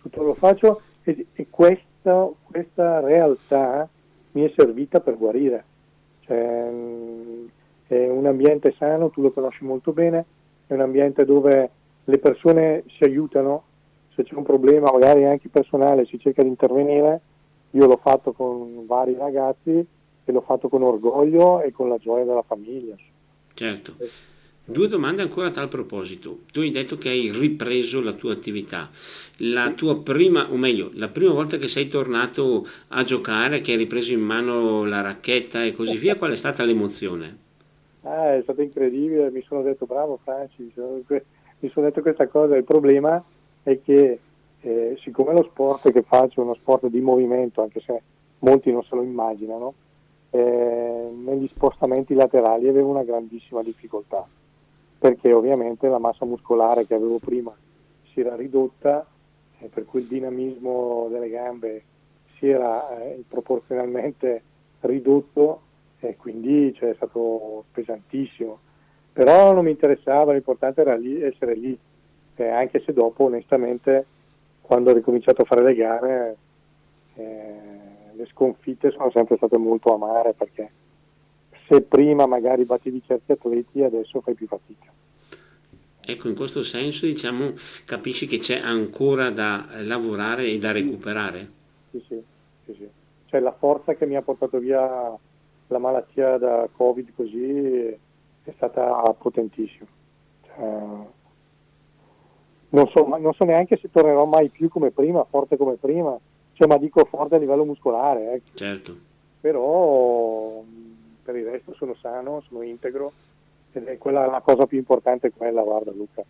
Tuttora 0.00 0.26
lo 0.26 0.34
faccio 0.34 0.80
e, 1.04 1.26
e 1.32 1.46
questa, 1.50 2.28
questa, 2.42 3.00
realtà 3.00 3.88
mi 4.32 4.42
è 4.42 4.52
servita 4.56 5.00
per 5.00 5.16
guarire. 5.16 5.64
Cioè, 6.20 6.68
è 7.86 8.08
un 8.08 8.26
ambiente 8.26 8.74
sano, 8.76 9.10
tu 9.10 9.22
lo 9.22 9.30
conosci 9.30 9.64
molto 9.64 9.92
bene, 9.92 10.24
è 10.66 10.72
un 10.72 10.80
ambiente 10.80 11.24
dove 11.24 11.70
le 12.04 12.18
persone 12.18 12.84
si 12.88 13.04
aiutano, 13.04 13.62
se 14.14 14.24
c'è 14.24 14.34
un 14.34 14.42
problema 14.42 14.90
magari 14.90 15.24
anche 15.24 15.48
personale 15.48 16.06
si 16.06 16.18
cerca 16.18 16.42
di 16.42 16.48
intervenire, 16.48 17.20
io 17.70 17.86
l'ho 17.86 17.98
fatto 18.02 18.32
con 18.32 18.86
vari 18.86 19.14
ragazzi 19.14 19.86
e 20.24 20.32
l'ho 20.32 20.40
fatto 20.40 20.68
con 20.68 20.82
orgoglio 20.82 21.60
e 21.60 21.72
con 21.72 21.88
la 21.88 21.98
gioia 21.98 22.24
della 22.24 22.42
famiglia. 22.42 22.96
Certo. 23.52 23.94
Due 24.66 24.88
domande 24.88 25.20
ancora 25.20 25.48
a 25.48 25.50
tal 25.50 25.68
proposito. 25.68 26.38
Tu 26.50 26.60
hai 26.60 26.70
detto 26.70 26.96
che 26.96 27.10
hai 27.10 27.30
ripreso 27.30 28.00
la 28.00 28.14
tua 28.14 28.32
attività. 28.32 28.88
La 29.38 29.72
tua 29.72 30.00
prima, 30.00 30.50
o 30.50 30.56
meglio, 30.56 30.90
la 30.94 31.08
prima 31.08 31.32
volta 31.32 31.58
che 31.58 31.68
sei 31.68 31.86
tornato 31.86 32.66
a 32.88 33.04
giocare, 33.04 33.60
che 33.60 33.72
hai 33.72 33.76
ripreso 33.76 34.14
in 34.14 34.22
mano 34.22 34.86
la 34.86 35.02
racchetta 35.02 35.62
e 35.62 35.74
così 35.74 35.98
via, 35.98 36.16
qual 36.16 36.32
è 36.32 36.36
stata 36.36 36.64
l'emozione? 36.64 37.36
Ah, 38.04 38.36
è 38.36 38.40
stato 38.42 38.62
incredibile, 38.62 39.30
mi 39.30 39.42
sono 39.46 39.60
detto 39.60 39.84
bravo 39.84 40.18
Franci, 40.22 40.62
mi 40.62 40.72
sono 40.72 41.86
detto 41.86 42.00
questa 42.00 42.26
cosa. 42.28 42.56
Il 42.56 42.64
problema 42.64 43.22
è 43.62 43.78
che 43.82 44.18
eh, 44.62 44.96
siccome 45.02 45.34
lo 45.34 45.46
sport 45.50 45.92
che 45.92 46.04
faccio 46.08 46.40
è 46.40 46.44
uno 46.44 46.54
sport 46.54 46.86
di 46.86 47.02
movimento, 47.02 47.60
anche 47.60 47.80
se 47.80 48.00
molti 48.38 48.72
non 48.72 48.82
se 48.82 48.94
lo 48.94 49.02
immaginano, 49.02 49.74
eh, 50.30 51.10
negli 51.22 51.50
spostamenti 51.54 52.14
laterali 52.14 52.66
avevo 52.66 52.88
una 52.88 53.04
grandissima 53.04 53.62
difficoltà 53.62 54.26
perché 55.04 55.34
ovviamente 55.34 55.86
la 55.86 55.98
massa 55.98 56.24
muscolare 56.24 56.86
che 56.86 56.94
avevo 56.94 57.18
prima 57.18 57.54
si 58.10 58.20
era 58.20 58.34
ridotta 58.34 59.06
e 59.58 59.66
per 59.66 59.84
cui 59.84 60.00
il 60.00 60.06
dinamismo 60.06 61.08
delle 61.10 61.28
gambe 61.28 61.84
si 62.38 62.48
era 62.48 63.02
eh, 63.02 63.22
proporzionalmente 63.28 64.42
ridotto 64.80 65.60
e 66.00 66.16
quindi 66.16 66.72
cioè, 66.72 66.92
è 66.92 66.94
stato 66.94 67.64
pesantissimo. 67.70 68.58
Però 69.12 69.52
non 69.52 69.64
mi 69.64 69.72
interessava, 69.72 70.32
l'importante 70.32 70.80
era 70.80 70.96
lì, 70.96 71.20
essere 71.20 71.54
lì, 71.54 71.78
eh, 72.36 72.48
anche 72.48 72.80
se 72.80 72.94
dopo 72.94 73.24
onestamente 73.24 74.06
quando 74.62 74.90
ho 74.90 74.94
ricominciato 74.94 75.42
a 75.42 75.44
fare 75.44 75.62
le 75.64 75.74
gare 75.74 76.36
eh, 77.16 77.54
le 78.14 78.26
sconfitte 78.32 78.90
sono 78.90 79.10
sempre 79.10 79.36
state 79.36 79.58
molto 79.58 79.92
amare 79.92 80.32
perché 80.32 80.70
se 81.68 81.82
prima 81.82 82.24
magari 82.24 82.64
battevi 82.64 83.02
certi 83.06 83.32
atleti 83.32 83.82
adesso 83.82 84.22
fai 84.22 84.32
più 84.32 84.46
fatica. 84.46 84.92
Ecco, 86.06 86.28
in 86.28 86.34
questo 86.34 86.62
senso 86.62 87.06
diciamo, 87.06 87.52
capisci 87.86 88.26
che 88.26 88.38
c'è 88.38 88.60
ancora 88.60 89.30
da 89.30 89.66
lavorare 89.82 90.46
e 90.46 90.58
da 90.58 90.72
recuperare? 90.72 91.50
Sì, 91.90 92.04
sì, 92.06 92.22
sì, 92.66 92.74
sì. 92.74 92.88
Cioè 93.26 93.40
la 93.40 93.52
forza 93.52 93.94
che 93.94 94.06
mi 94.06 94.16
ha 94.16 94.22
portato 94.22 94.58
via 94.58 95.16
la 95.68 95.78
malattia 95.78 96.36
da 96.36 96.68
Covid 96.70 97.14
così 97.16 97.88
è 97.88 98.52
stata 98.54 99.02
potentissima. 99.18 99.88
Cioè, 100.42 100.56
non, 102.68 102.88
so, 102.88 103.06
non 103.06 103.32
so 103.32 103.44
neanche 103.44 103.78
se 103.78 103.90
tornerò 103.90 104.26
mai 104.26 104.50
più 104.50 104.68
come 104.68 104.90
prima, 104.90 105.24
forte 105.24 105.56
come 105.56 105.76
prima, 105.76 106.18
cioè, 106.52 106.68
ma 106.68 106.76
dico 106.76 107.04
forte 107.06 107.36
a 107.36 107.38
livello 107.38 107.64
muscolare. 107.64 108.34
Ecco. 108.34 108.50
Certo. 108.54 108.96
Però 109.40 110.62
per 111.22 111.36
il 111.36 111.46
resto 111.46 111.72
sono 111.74 111.94
sano, 111.94 112.42
sono 112.46 112.62
integro 112.62 113.12
ed 113.78 113.98
quella 113.98 114.26
la 114.26 114.40
cosa 114.40 114.66
più 114.66 114.78
importante 114.78 115.30
quella, 115.30 115.62
guarda 115.62 115.92
Luca, 115.92 116.22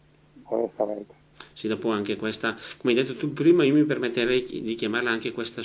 onestamente. 0.45 1.23
Sì, 1.53 1.69
dopo 1.69 1.91
anche 1.91 2.17
questa, 2.17 2.57
come 2.79 2.93
hai 2.93 2.99
detto 2.99 3.15
tu 3.17 3.33
prima, 3.33 3.65
io 3.65 3.75
mi 3.75 3.85
permetterei 3.85 4.63
di 4.63 4.75
chiamarla 4.75 5.11
anche 5.11 5.33
questa 5.33 5.63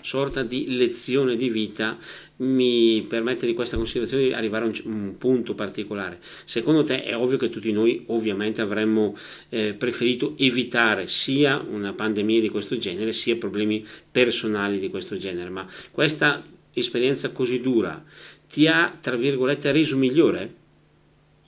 sorta 0.00 0.42
di 0.42 0.76
lezione 0.76 1.36
di 1.36 1.48
vita, 1.48 1.96
mi 2.36 3.04
permette 3.08 3.46
di 3.46 3.54
questa 3.54 3.76
considerazione 3.76 4.24
di 4.24 4.32
arrivare 4.32 4.64
a 4.64 4.68
un, 4.68 4.80
un 4.84 5.18
punto 5.18 5.54
particolare. 5.54 6.18
Secondo 6.44 6.82
te 6.82 7.02
è 7.02 7.16
ovvio 7.16 7.36
che 7.36 7.48
tutti 7.48 7.72
noi 7.72 8.04
ovviamente 8.08 8.60
avremmo 8.60 9.16
eh, 9.48 9.74
preferito 9.74 10.34
evitare 10.38 11.06
sia 11.06 11.64
una 11.68 11.92
pandemia 11.92 12.40
di 12.40 12.48
questo 12.48 12.76
genere, 12.76 13.12
sia 13.12 13.36
problemi 13.36 13.84
personali 14.10 14.78
di 14.78 14.90
questo 14.90 15.16
genere, 15.16 15.50
ma 15.50 15.66
questa 15.90 16.42
esperienza 16.72 17.30
così 17.32 17.60
dura 17.60 18.02
ti 18.48 18.66
ha, 18.66 18.96
tra 19.00 19.16
virgolette, 19.16 19.70
reso 19.72 19.96
migliore? 19.96 20.66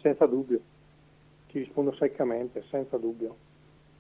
Senza 0.01 0.27
dubbio, 0.27 0.61
ti 1.51 1.59
rispondo 1.59 1.93
seccamente, 1.93 2.65
senza 2.71 2.97
dubbio. 2.97 3.37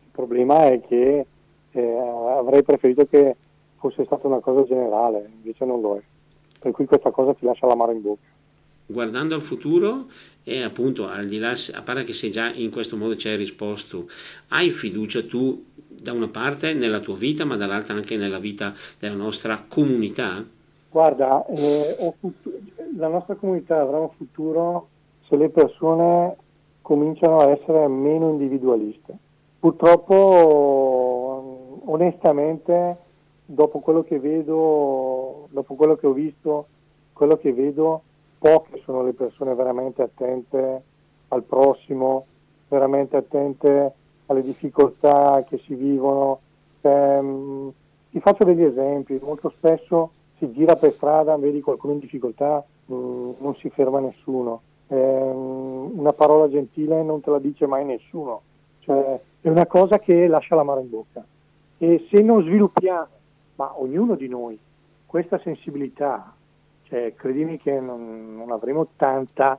Il 0.02 0.10
problema 0.10 0.66
è 0.66 0.80
che 0.80 1.26
eh, 1.72 1.96
avrei 1.98 2.62
preferito 2.62 3.06
che 3.06 3.36
fosse 3.78 4.04
stata 4.04 4.26
una 4.26 4.40
cosa 4.40 4.64
generale, 4.64 5.30
invece 5.34 5.64
non 5.64 5.80
lo 5.80 5.96
è. 5.96 6.02
Per 6.58 6.72
cui 6.72 6.86
questa 6.86 7.10
cosa 7.10 7.34
ti 7.34 7.44
lascia 7.44 7.66
l'amaro 7.66 7.92
in 7.92 8.02
bocca. 8.02 8.28
Guardando 8.86 9.34
al 9.34 9.40
futuro, 9.40 10.06
e 10.42 10.62
appunto 10.62 11.06
al 11.06 11.26
di 11.26 11.38
là, 11.38 11.54
a 11.74 11.82
parte 11.82 12.04
che 12.04 12.12
se 12.12 12.30
già 12.30 12.52
in 12.52 12.70
questo 12.70 12.96
modo 12.96 13.16
ci 13.16 13.28
hai 13.28 13.36
risposto, 13.36 14.08
hai 14.48 14.70
fiducia 14.70 15.22
tu 15.22 15.64
da 15.74 16.12
una 16.12 16.28
parte 16.28 16.74
nella 16.74 17.00
tua 17.00 17.16
vita, 17.16 17.44
ma 17.44 17.56
dall'altra 17.56 17.94
anche 17.94 18.16
nella 18.16 18.38
vita 18.38 18.74
della 18.98 19.14
nostra 19.14 19.64
comunità? 19.68 20.44
Guarda, 20.90 21.46
eh, 21.46 22.14
la 22.96 23.08
nostra 23.08 23.34
comunità 23.36 23.80
avrà 23.80 23.98
un 23.98 24.10
futuro 24.10 24.88
se 25.30 25.36
le 25.36 25.48
persone 25.48 26.36
cominciano 26.82 27.38
a 27.38 27.50
essere 27.50 27.86
meno 27.86 28.30
individualiste. 28.30 29.16
Purtroppo, 29.60 30.10
onestamente, 31.84 32.96
dopo 33.46 33.78
quello 33.78 34.02
che 34.02 34.18
vedo, 34.18 35.46
dopo 35.50 35.74
quello 35.76 35.94
che 35.94 36.08
ho 36.08 36.12
visto, 36.12 36.66
quello 37.12 37.36
che 37.36 37.52
vedo, 37.52 38.02
poche 38.38 38.80
sono 38.84 39.04
le 39.04 39.12
persone 39.12 39.54
veramente 39.54 40.02
attente 40.02 40.82
al 41.28 41.44
prossimo, 41.44 42.26
veramente 42.66 43.16
attente 43.16 43.94
alle 44.26 44.42
difficoltà 44.42 45.44
che 45.48 45.58
si 45.58 45.74
vivono. 45.74 46.40
Eh, 46.80 47.72
ti 48.10 48.18
faccio 48.18 48.42
degli 48.42 48.64
esempi, 48.64 49.20
molto 49.22 49.50
spesso 49.50 50.10
si 50.38 50.50
gira 50.50 50.74
per 50.74 50.94
strada, 50.94 51.36
vedi 51.36 51.60
qualcuno 51.60 51.92
in 51.92 52.00
difficoltà, 52.00 52.64
mh, 52.86 52.94
mm, 52.94 53.30
non 53.38 53.54
si 53.56 53.70
ferma 53.70 54.00
nessuno 54.00 54.62
eh, 54.90 54.96
una 54.96 56.12
parola 56.12 56.48
gentile 56.48 57.02
non 57.02 57.20
te 57.20 57.30
la 57.30 57.38
dice 57.38 57.66
mai 57.66 57.84
nessuno, 57.84 58.42
cioè, 58.80 59.20
è 59.40 59.48
una 59.48 59.66
cosa 59.66 59.98
che 59.98 60.26
lascia 60.26 60.56
l'amaro 60.56 60.80
in 60.80 60.90
bocca. 60.90 61.24
E 61.78 62.06
se 62.10 62.20
non 62.22 62.42
sviluppiamo, 62.42 63.06
ma 63.54 63.80
ognuno 63.80 64.16
di 64.16 64.28
noi, 64.28 64.58
questa 65.06 65.38
sensibilità, 65.38 66.34
cioè, 66.84 67.14
credimi 67.14 67.58
che 67.58 67.78
non, 67.78 68.36
non 68.36 68.50
avremo 68.50 68.88
tanta, 68.96 69.58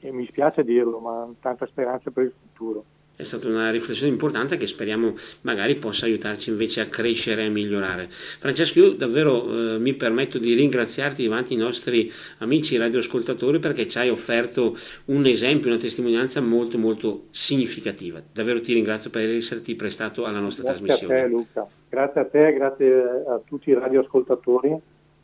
e 0.00 0.10
mi 0.10 0.26
spiace 0.26 0.64
dirlo, 0.64 0.98
ma 0.98 1.28
tanta 1.40 1.66
speranza 1.66 2.10
per 2.10 2.24
il 2.24 2.32
futuro 2.40 2.84
è 3.14 3.24
stata 3.24 3.48
una 3.48 3.70
riflessione 3.70 4.12
importante 4.12 4.56
che 4.56 4.66
speriamo 4.66 5.14
magari 5.42 5.76
possa 5.76 6.06
aiutarci 6.06 6.50
invece 6.50 6.80
a 6.80 6.86
crescere 6.86 7.42
e 7.42 7.46
a 7.46 7.50
migliorare. 7.50 8.06
Francesco, 8.08 8.78
io 8.80 8.92
davvero 8.92 9.74
eh, 9.74 9.78
mi 9.78 9.94
permetto 9.94 10.38
di 10.38 10.54
ringraziarti 10.54 11.24
davanti 11.24 11.52
ai 11.54 11.60
nostri 11.60 12.10
amici 12.38 12.76
radioascoltatori 12.76 13.58
perché 13.58 13.86
ci 13.86 13.98
hai 13.98 14.08
offerto 14.08 14.76
un 15.06 15.26
esempio, 15.26 15.70
una 15.70 15.78
testimonianza 15.78 16.40
molto 16.40 16.78
molto 16.78 17.24
significativa. 17.30 18.20
Davvero 18.32 18.60
ti 18.60 18.72
ringrazio 18.72 19.10
per 19.10 19.28
esserti 19.28 19.74
prestato 19.74 20.24
alla 20.24 20.40
nostra 20.40 20.64
grazie 20.64 20.86
trasmissione. 20.86 21.14
Grazie 21.14 21.26
a 21.26 21.28
te 21.28 21.34
Luca, 21.34 21.68
grazie 21.88 22.20
a 22.20 22.24
te, 22.24 22.52
grazie 22.54 23.24
a 23.28 23.40
tutti 23.44 23.70
i 23.70 23.74
radioascoltatori. 23.74 24.74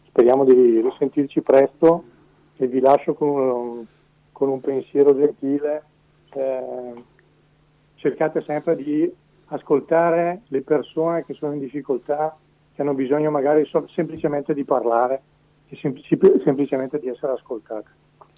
Speriamo 0.07 0.45
di 0.45 0.81
risentirci 0.81 1.41
presto 1.41 2.05
e 2.57 2.67
vi 2.67 2.81
lascio 2.81 3.15
con 3.15 3.29
un, 3.29 3.85
con 4.33 4.49
un 4.49 4.61
pensiero 4.61 5.17
gentile. 5.17 5.83
Eh, 6.35 7.17
cercate 7.99 8.43
sempre 8.43 8.75
di 8.75 9.11
ascoltare 9.47 10.43
le 10.49 10.63
persone 10.63 11.25
che 11.25 11.35
sono 11.35 11.53
in 11.53 11.61
difficoltà, 11.61 12.37
che 12.75 12.83
hanno 12.83 12.95
bisogno 12.95 13.31
magari 13.31 13.69
semplicemente 13.95 14.55
di 14.55 14.65
parlare 14.65 15.23
e 15.69 15.77
semplicemente 15.77 16.99
di 16.99 17.09
essere 17.09 17.33
ascoltate. 17.33 17.91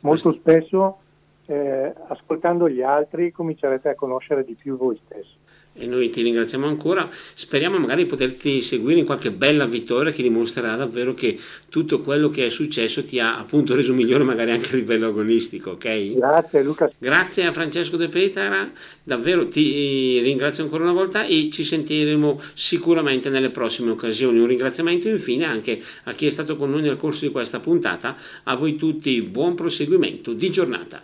Molto 0.02 0.32
spesso 0.32 0.98
eh, 1.46 1.92
ascoltando 2.08 2.68
gli 2.68 2.82
altri 2.82 3.32
comincerete 3.32 3.90
a 3.90 3.94
conoscere 3.94 4.44
di 4.44 4.54
più 4.54 4.76
voi 4.76 5.00
stessi 5.04 5.39
e 5.72 5.86
noi 5.86 6.08
ti 6.08 6.22
ringraziamo 6.22 6.66
ancora. 6.66 7.08
Speriamo 7.10 7.78
magari 7.78 8.02
di 8.02 8.08
poterti 8.08 8.60
seguire 8.60 8.98
in 9.00 9.06
qualche 9.06 9.30
bella 9.30 9.66
vittoria 9.66 10.12
che 10.12 10.22
dimostrerà 10.22 10.76
davvero 10.76 11.14
che 11.14 11.38
tutto 11.68 12.00
quello 12.00 12.28
che 12.28 12.46
è 12.46 12.50
successo 12.50 13.02
ti 13.04 13.18
ha 13.18 13.38
appunto 13.38 13.74
reso 13.74 13.94
migliore 13.94 14.24
magari 14.24 14.50
anche 14.50 14.72
a 14.72 14.76
livello 14.76 15.08
agonistico, 15.08 15.72
ok? 15.72 16.14
Grazie 16.14 16.62
Luca. 16.62 16.90
Grazie 16.98 17.46
a 17.46 17.52
Francesco 17.52 17.96
De 17.96 18.08
Petara, 18.08 18.70
davvero 19.02 19.48
ti 19.48 20.20
ringrazio 20.20 20.64
ancora 20.64 20.82
una 20.82 20.92
volta 20.92 21.24
e 21.24 21.48
ci 21.52 21.64
sentiremo 21.64 22.40
sicuramente 22.54 23.30
nelle 23.30 23.50
prossime 23.50 23.90
occasioni. 23.90 24.38
Un 24.38 24.46
ringraziamento 24.46 25.08
infine 25.08 25.44
anche 25.44 25.80
a 26.04 26.12
chi 26.12 26.26
è 26.26 26.30
stato 26.30 26.56
con 26.56 26.70
noi 26.70 26.82
nel 26.82 26.96
corso 26.96 27.24
di 27.24 27.30
questa 27.30 27.60
puntata. 27.60 28.16
A 28.44 28.54
voi 28.56 28.76
tutti 28.76 29.20
buon 29.22 29.54
proseguimento 29.54 30.32
di 30.32 30.50
giornata. 30.50 31.02